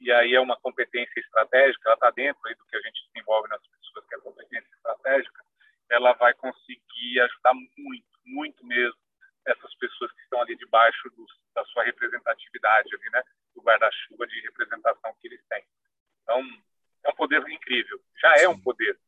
e 0.00 0.10
aí 0.10 0.34
é 0.34 0.40
uma 0.40 0.56
competência 0.56 1.20
estratégica, 1.20 1.88
ela 1.88 1.94
está 1.94 2.10
dentro 2.10 2.40
aí 2.46 2.54
do 2.54 2.64
que 2.64 2.76
a 2.76 2.80
gente 2.80 3.06
desenvolve 3.12 3.48
nas 3.48 3.60
pessoas, 3.66 4.06
que 4.06 4.14
é 4.14 4.18
a 4.18 4.22
competência 4.22 4.70
estratégica, 4.76 5.44
ela 5.90 6.12
vai 6.14 6.32
conseguir 6.34 7.20
ajudar 7.20 7.54
muito, 7.54 8.06
muito 8.24 8.64
mesmo 8.66 8.98
essas 9.46 9.74
pessoas 9.76 10.12
que 10.12 10.22
estão 10.22 10.40
ali 10.40 10.56
debaixo 10.56 11.10
do, 11.10 11.26
da 11.54 11.64
sua 11.66 11.84
representatividade 11.84 12.94
ali, 12.94 13.10
né? 13.10 13.22
Do 13.54 13.62
guarda-chuva 13.62 14.26
de 14.26 14.40
representação 14.40 15.14
que 15.20 15.28
eles 15.28 15.40
têm. 15.48 15.64
Então, 16.22 16.40
é 17.04 17.10
um 17.10 17.14
poder 17.14 17.42
incrível. 17.48 18.00
Já 18.20 18.34
é 18.38 18.48
um 18.48 18.58
poder. 18.58 18.98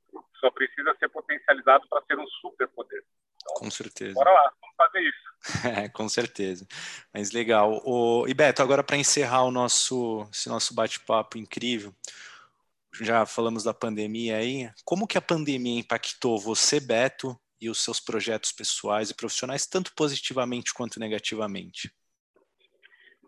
Só 0.40 0.50
precisa 0.50 0.94
ser 0.98 1.08
potencializado 1.08 1.86
para 1.88 2.02
ser 2.02 2.18
um 2.18 2.26
superpoder. 2.26 3.04
Então, 3.36 3.54
com 3.54 3.70
certeza. 3.70 4.14
Bora 4.14 4.32
lá, 4.32 4.52
vamos 4.60 4.76
fazer 4.76 5.00
isso. 5.00 5.66
É, 5.66 5.88
com 5.90 6.08
certeza. 6.08 6.66
Mas 7.12 7.32
legal. 7.32 7.80
O... 7.84 8.26
E 8.26 8.34
Beto, 8.34 8.62
agora 8.62 8.82
para 8.82 8.96
encerrar 8.96 9.44
o 9.44 9.50
nosso, 9.50 10.28
esse 10.32 10.48
nosso 10.48 10.74
bate-papo 10.74 11.38
incrível, 11.38 11.94
já 13.00 13.24
falamos 13.24 13.64
da 13.64 13.72
pandemia 13.72 14.36
aí. 14.36 14.70
Como 14.84 15.06
que 15.06 15.16
a 15.16 15.22
pandemia 15.22 15.80
impactou 15.80 16.38
você, 16.38 16.78
Beto, 16.78 17.38
e 17.60 17.70
os 17.70 17.82
seus 17.82 18.00
projetos 18.00 18.52
pessoais 18.52 19.10
e 19.10 19.16
profissionais, 19.16 19.66
tanto 19.66 19.94
positivamente 19.94 20.74
quanto 20.74 20.98
negativamente? 20.98 21.90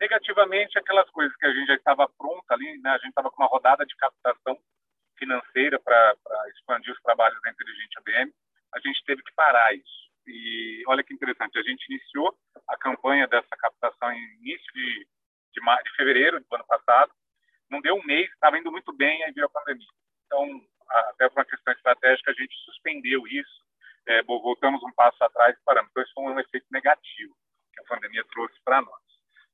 Negativamente, 0.01 0.77
aquelas 0.77 1.09
coisas 1.11 1.35
que 1.37 1.47
a 1.47 1.53
gente 1.53 1.69
já 1.69 1.75
estava 1.77 2.09
pronta 2.19 2.53
ali, 2.53 2.79
né? 2.79 2.91
a 2.91 2.99
gente 2.99 3.11
estava 3.11 3.31
com 3.31 3.43
uma 3.43 3.49
rodada 3.49 3.87
de 3.87 3.95
captação 3.97 4.59
financeira 5.17 5.79
para 5.79 6.17
expandir 6.49 6.93
os 6.93 7.01
trabalhos 7.01 7.41
da 7.43 7.51
Inteligente 7.51 7.99
ABM, 7.99 8.35
a 8.75 8.81
gente 8.81 9.05
teve 9.05 9.23
que 9.23 9.33
parar 9.35 9.73
isso. 9.73 10.05
E 10.27 10.83
olha 10.89 11.05
que 11.05 11.15
interessante, 11.15 11.59
a 11.59 11.63
gente 11.63 11.85
iniciou 11.89 12.37
a 12.69 12.77
campanha 12.77 13.29
dessa 13.29 13.57
captação 13.57 14.11
em 14.11 14.35
início 14.41 14.73
de, 14.75 15.07
de, 15.53 15.61
de 15.61 15.97
fevereiro 15.97 16.41
do 16.41 16.55
ano 16.55 16.67
passado, 16.67 17.13
não 17.75 17.81
deu 17.81 17.97
um 17.97 18.05
mês, 18.05 18.31
estava 18.31 18.59
indo 18.59 18.71
muito 18.71 18.93
bem, 18.93 19.23
aí 19.25 19.33
veio 19.33 19.47
a 19.47 19.51
pandemia. 19.51 19.87
Então, 20.27 20.61
até 20.89 21.29
por 21.29 21.39
uma 21.39 21.45
questão 21.45 21.73
estratégica, 21.73 22.31
a 22.31 22.35
gente 22.35 22.55
suspendeu 22.65 23.27
isso, 23.27 23.65
é, 24.07 24.23
voltamos 24.23 24.83
um 24.83 24.93
passo 24.93 25.23
atrás 25.25 25.57
e 25.57 25.65
paramos. 25.65 25.91
Então, 25.91 26.03
isso 26.03 26.13
foi 26.15 26.25
um 26.25 26.39
efeito 26.39 26.67
negativo 26.71 27.35
que 27.73 27.81
a 27.81 27.85
pandemia 27.85 28.25
trouxe 28.31 28.55
para 28.65 28.81
nós. 28.81 29.03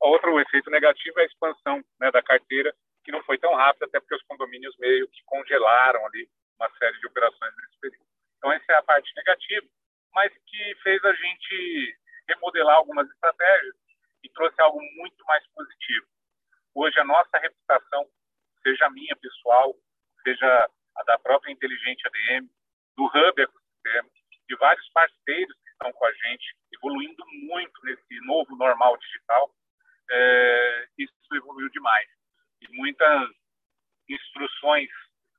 Outro 0.00 0.38
efeito 0.40 0.70
negativo 0.70 1.18
é 1.18 1.22
a 1.22 1.26
expansão 1.26 1.82
né, 1.98 2.10
da 2.10 2.22
carteira, 2.22 2.74
que 3.04 3.12
não 3.12 3.22
foi 3.24 3.38
tão 3.38 3.54
rápida, 3.54 3.86
até 3.86 4.00
porque 4.00 4.14
os 4.14 4.22
condomínios 4.24 4.76
meio 4.78 5.08
que 5.08 5.22
congelaram 5.24 6.04
ali 6.06 6.28
uma 6.58 6.70
série 6.78 6.98
de 6.98 7.06
operações 7.06 7.54
nesse 7.56 7.80
período. 7.80 8.04
Então, 8.36 8.52
essa 8.52 8.72
é 8.72 8.76
a 8.76 8.82
parte 8.82 9.10
negativa, 9.16 9.66
mas 10.12 10.32
que 10.46 10.74
fez 10.82 11.02
a 11.04 11.12
gente 11.12 11.98
remodelar 12.28 12.76
algumas 12.76 13.08
estratégias 13.10 13.74
e 14.22 14.28
trouxe 14.30 14.60
algo 14.60 14.78
muito 14.96 15.24
mais 15.24 15.46
positivo. 15.54 16.06
Hoje, 16.74 16.98
a 17.00 17.04
nossa 17.04 17.38
reputação, 17.38 18.08
seja 18.62 18.86
a 18.86 18.90
minha 18.90 19.16
pessoal, 19.16 19.74
seja 20.22 20.70
a 20.96 21.02
da 21.04 21.18
própria 21.18 21.52
Inteligente 21.52 22.06
ADM, 22.06 22.48
do 22.96 23.04
Hub 23.06 23.42
Ecosistema, 23.42 24.08
de 24.48 24.56
vários 24.56 24.88
parceiros 24.90 25.56
que 25.62 25.70
estão 25.70 25.92
com 25.92 26.04
a 26.04 26.12
gente, 26.12 26.56
evoluindo 26.74 27.24
muito 27.44 27.72
nesse 27.84 28.20
novo 28.26 28.54
normal 28.56 28.96
digital, 28.98 29.52
é, 30.10 30.88
isso 30.98 31.12
evoluiu 31.34 31.68
demais. 31.70 32.08
E 32.60 32.68
muitas 32.76 33.30
instruções, 34.08 34.90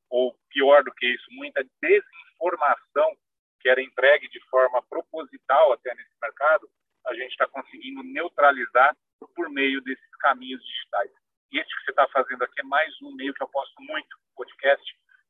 ou 0.10 0.38
pior 0.50 0.84
do 0.84 0.94
que 0.94 1.06
isso, 1.08 1.26
muita 1.32 1.64
desinformação 1.82 3.18
que 3.60 3.70
era 3.70 3.82
entregue 3.82 4.28
de 4.30 4.40
forma 4.50 4.82
proposital 4.84 5.74
até 5.74 5.94
nesse 5.94 6.16
mercado, 6.22 6.70
a 7.08 7.14
gente 7.14 7.32
está 7.32 7.48
conseguindo 7.48 8.04
neutralizar 8.04 8.96
por 9.36 9.50
meio 9.50 9.82
desses 9.82 10.16
caminhos 10.20 10.62
digitais. 10.64 11.12
E 11.52 11.60
esse 11.60 11.70
que 11.70 11.86
você 11.86 11.92
está 11.92 12.08
fazendo 12.10 12.44
aqui 12.44 12.62
é 12.62 12.64
mais 12.64 12.94
um 13.02 13.12
meio 13.14 13.34
que 13.34 13.44
eu 13.44 13.48
posto 13.48 13.82
muito, 13.82 14.18
podcast, 14.36 14.84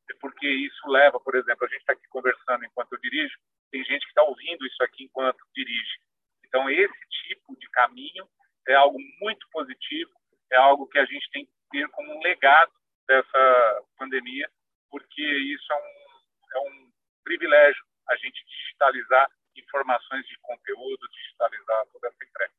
é 0.09 0.13
porque 0.19 0.47
isso 0.47 0.87
leva, 0.87 1.19
por 1.19 1.35
exemplo, 1.35 1.65
a 1.65 1.69
gente 1.69 1.79
está 1.81 1.93
aqui 1.93 2.07
conversando 2.09 2.65
enquanto 2.65 2.93
eu 2.93 2.99
dirijo, 2.99 3.37
tem 3.71 3.83
gente 3.85 4.03
que 4.03 4.11
está 4.11 4.23
ouvindo 4.23 4.65
isso 4.65 4.83
aqui 4.83 5.05
enquanto 5.05 5.39
dirige. 5.55 5.99
Então, 6.45 6.69
esse 6.69 7.07
tipo 7.27 7.57
de 7.57 7.69
caminho 7.69 8.27
é 8.67 8.73
algo 8.73 8.99
muito 9.21 9.47
positivo, 9.51 10.11
é 10.51 10.57
algo 10.57 10.87
que 10.87 10.99
a 10.99 11.05
gente 11.05 11.29
tem 11.31 11.45
que 11.45 11.51
ter 11.71 11.87
como 11.89 12.13
um 12.13 12.21
legado 12.21 12.71
dessa 13.07 13.83
pandemia, 13.97 14.49
porque 14.89 15.21
isso 15.21 15.71
é 15.71 15.75
um, 15.75 16.57
é 16.57 16.69
um 16.69 16.91
privilégio, 17.23 17.83
a 18.09 18.15
gente 18.17 18.45
digitalizar 18.45 19.29
informações 19.55 20.25
de 20.25 20.37
conteúdo, 20.41 21.07
digitalizar 21.13 21.85
toda 21.91 22.07
essa 22.07 22.23
entrega. 22.23 22.53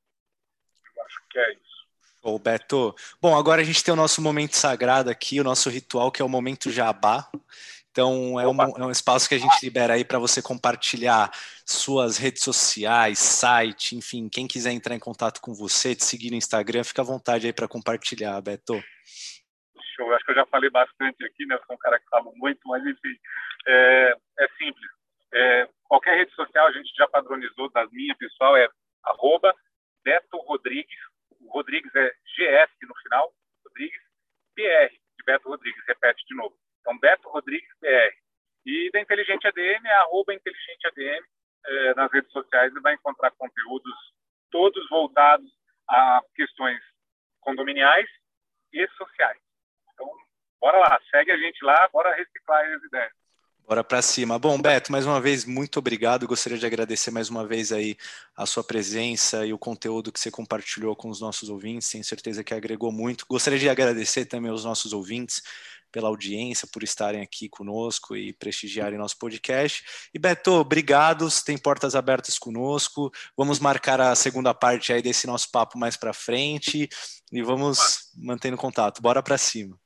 Eu 0.97 1.05
acho 1.05 1.23
que 1.31 1.39
é 1.39 1.53
isso. 1.53 1.73
Ô, 2.23 2.39
Beto. 2.39 2.95
Bom, 3.21 3.37
agora 3.37 3.63
a 3.63 3.65
gente 3.65 3.83
tem 3.83 3.93
o 3.93 3.97
nosso 3.97 4.23
momento 4.23 4.55
sagrado 4.55 5.11
aqui, 5.11 5.41
o 5.41 5.45
nosso 5.45 5.69
ritual, 5.69 6.13
que 6.13 6.23
é 6.23 6.25
o 6.25 6.29
momento 6.29 6.71
jabá. 6.71 7.29
Então, 7.91 8.41
é 8.41 8.49
um, 8.49 8.63
é 8.63 8.87
um 8.87 8.91
espaço 8.91 9.29
que 9.29 9.35
a 9.35 9.39
gente 9.39 9.63
libera 9.63 9.95
aí 9.95 10.05
para 10.05 10.19
você 10.19 10.41
compartilhar 10.41 11.31
suas 11.67 12.17
redes 12.17 12.43
sociais, 12.43 13.19
site, 13.19 13.95
enfim, 13.95 14.31
quem 14.31 14.49
quiser 14.49 14.73
entrar 14.73 14.95
em 14.95 14.99
contato 14.99 15.43
com 15.43 15.53
você, 15.53 15.95
te 15.95 16.05
seguir 16.05 16.31
no 16.31 16.37
Instagram, 16.37 16.85
fica 16.85 17.03
à 17.03 17.05
vontade 17.05 17.47
aí 17.47 17.53
para 17.53 17.69
compartilhar, 17.69 18.41
Beto. 18.41 18.83
Show, 19.95 20.15
acho 20.15 20.25
que 20.25 20.31
eu 20.31 20.37
já 20.37 20.47
falei 20.47 20.71
bastante 20.71 21.23
aqui, 21.23 21.45
né? 21.45 21.55
Eu 21.55 21.63
sou 21.67 21.77
um 21.77 21.79
cara 21.79 22.01
que 22.01 22.09
fala 22.09 22.31
muito, 22.37 22.61
mas 22.67 22.83
enfim, 22.83 23.15
é, 23.67 24.17
é 24.39 24.49
simples. 24.57 24.91
É, 25.35 25.69
qualquer 25.85 26.17
rede 26.17 26.35
social 26.35 26.67
a 26.67 26.73
gente 26.73 26.93
já 26.95 27.09
padronizou, 27.09 27.71
da 27.71 27.87
minha 27.87 28.15
pessoal 28.17 28.57
é 28.57 28.69
arroba 29.05 29.55
Beto 30.05 30.37
Rodrigues, 30.39 30.99
o 31.41 31.51
Rodrigues 31.51 31.95
é 31.95 32.09
GS 32.09 32.71
no 32.83 32.95
final, 33.03 33.33
Rodrigues, 33.65 34.01
PR, 34.55 34.93
de 34.93 35.25
Beto 35.25 35.49
Rodrigues, 35.49 35.83
repete 35.87 36.23
de 36.27 36.35
novo. 36.35 36.57
Então, 36.81 36.99
Beto 36.99 37.29
Rodrigues 37.29 37.71
PR. 37.81 38.15
E 38.67 38.91
da 38.93 39.01
Inteligente 39.01 39.47
ADM 39.47 39.87
é 39.87 39.95
arroba 39.95 40.35
Inteligente 40.35 40.87
ADM 40.87 41.25
é, 41.65 41.95
nas 41.95 42.13
redes 42.13 42.31
sociais 42.33 42.73
e 42.75 42.81
vai 42.81 42.95
encontrar 42.95 43.31
conteúdos 43.33 43.95
todos 44.51 44.89
voltados 44.89 45.51
a 45.89 46.21
questões 46.35 46.81
condominiais 47.41 48.09
e 48.73 48.87
sociais. 48.91 49.41
Então, 49.93 50.11
bora 50.61 50.79
lá, 50.79 51.01
segue 51.11 51.33
a 51.33 51.37
gente 51.37 51.65
lá, 51.65 51.89
bora 51.89 52.15
reciclar 52.15 52.65
as 52.73 52.83
ideias. 52.83 53.22
Bora 53.67 53.85
para 53.85 54.03
cima. 54.03 54.39
Bom, 54.39 54.61
Beto, 54.61 54.91
mais 54.91 55.07
uma 55.07 55.21
vez, 55.21 55.45
muito 55.45 55.79
obrigado. 55.79 56.27
Gostaria 56.27 56.59
de 56.59 56.67
agradecer 56.67 57.11
mais 57.11 57.31
uma 57.31 57.47
vez 57.47 57.73
aí 57.73 57.97
a 58.37 58.45
sua 58.45 58.63
presença 58.63 59.47
e 59.47 59.53
o 59.53 59.59
conteúdo 59.59 60.13
que 60.13 60.21
você 60.21 60.31
compartilhou 60.31 60.95
com 60.97 61.09
os 61.09 61.21
nossos 61.21 61.49
ouvintes. 61.49 61.89
Tenho 61.89 62.05
certeza 62.05 62.45
que 62.45 62.53
agregou 62.53 62.93
muito. 62.93 63.25
Gostaria 63.29 63.59
de 63.59 63.69
agradecer 63.69 64.27
também 64.27 64.51
aos 64.51 64.65
nossos 64.65 64.93
ouvintes 64.93 65.43
pela 65.93 66.09
audiência, 66.09 66.67
por 66.73 66.83
estarem 66.83 67.21
aqui 67.21 67.49
conosco 67.49 68.17
e 68.17 68.33
prestigiarem 68.33 68.99
nosso 68.99 69.19
podcast. 69.19 70.09
E 70.13 70.19
Beto, 70.19 70.53
obrigado, 70.53 71.29
tem 71.45 71.59
portas 71.59 71.95
abertas 71.95 72.39
conosco. 72.39 73.13
Vamos 73.37 73.61
marcar 73.61 74.01
a 74.01 74.15
segunda 74.15 74.55
parte 74.55 74.93
aí 74.93 75.03
desse 75.03 75.27
nosso 75.27 75.51
papo 75.53 75.79
mais 75.79 75.97
para 75.97 76.15
frente 76.15 76.89
e 77.31 77.43
vamos 77.43 78.11
mantendo 78.17 78.57
contato. 78.57 79.03
Bora 79.03 79.23
para 79.23 79.37
cima. 79.37 79.79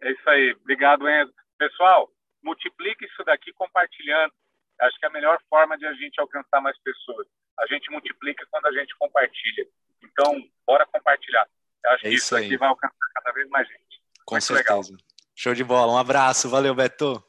É 0.00 0.12
isso 0.12 0.30
aí. 0.30 0.56
Obrigado, 0.62 1.08
Enzo. 1.08 1.32
Pessoal, 1.58 2.08
multiplique 2.44 3.04
isso 3.04 3.24
daqui 3.24 3.52
compartilhando. 3.52 4.32
Acho 4.80 4.98
que 4.98 5.06
é 5.06 5.08
a 5.08 5.12
melhor 5.12 5.40
forma 5.48 5.78
de 5.78 5.86
a 5.86 5.94
gente 5.94 6.20
alcançar 6.20 6.60
mais 6.60 6.76
pessoas. 6.82 7.26
A 7.58 7.66
gente 7.66 7.90
multiplica 7.90 8.46
quando 8.50 8.66
a 8.66 8.72
gente 8.72 8.94
compartilha. 8.96 9.66
Então, 10.02 10.32
bora 10.66 10.86
compartilhar. 10.86 11.46
Acho 11.86 12.06
é 12.06 12.10
que 12.10 12.14
isso, 12.14 12.24
isso 12.26 12.36
aqui 12.36 12.56
vai 12.56 12.68
alcançar 12.68 13.06
cada 13.14 13.32
vez 13.32 13.48
mais 13.48 13.66
gente. 13.68 14.02
Com 14.24 14.34
Muito 14.34 14.44
certeza. 14.44 14.92
Legal. 14.92 15.04
Show 15.36 15.54
de 15.54 15.64
bola. 15.64 15.92
Um 15.92 15.98
abraço. 15.98 16.48
Valeu, 16.48 16.74
Beto. 16.74 17.22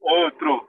Outro. 0.00 0.68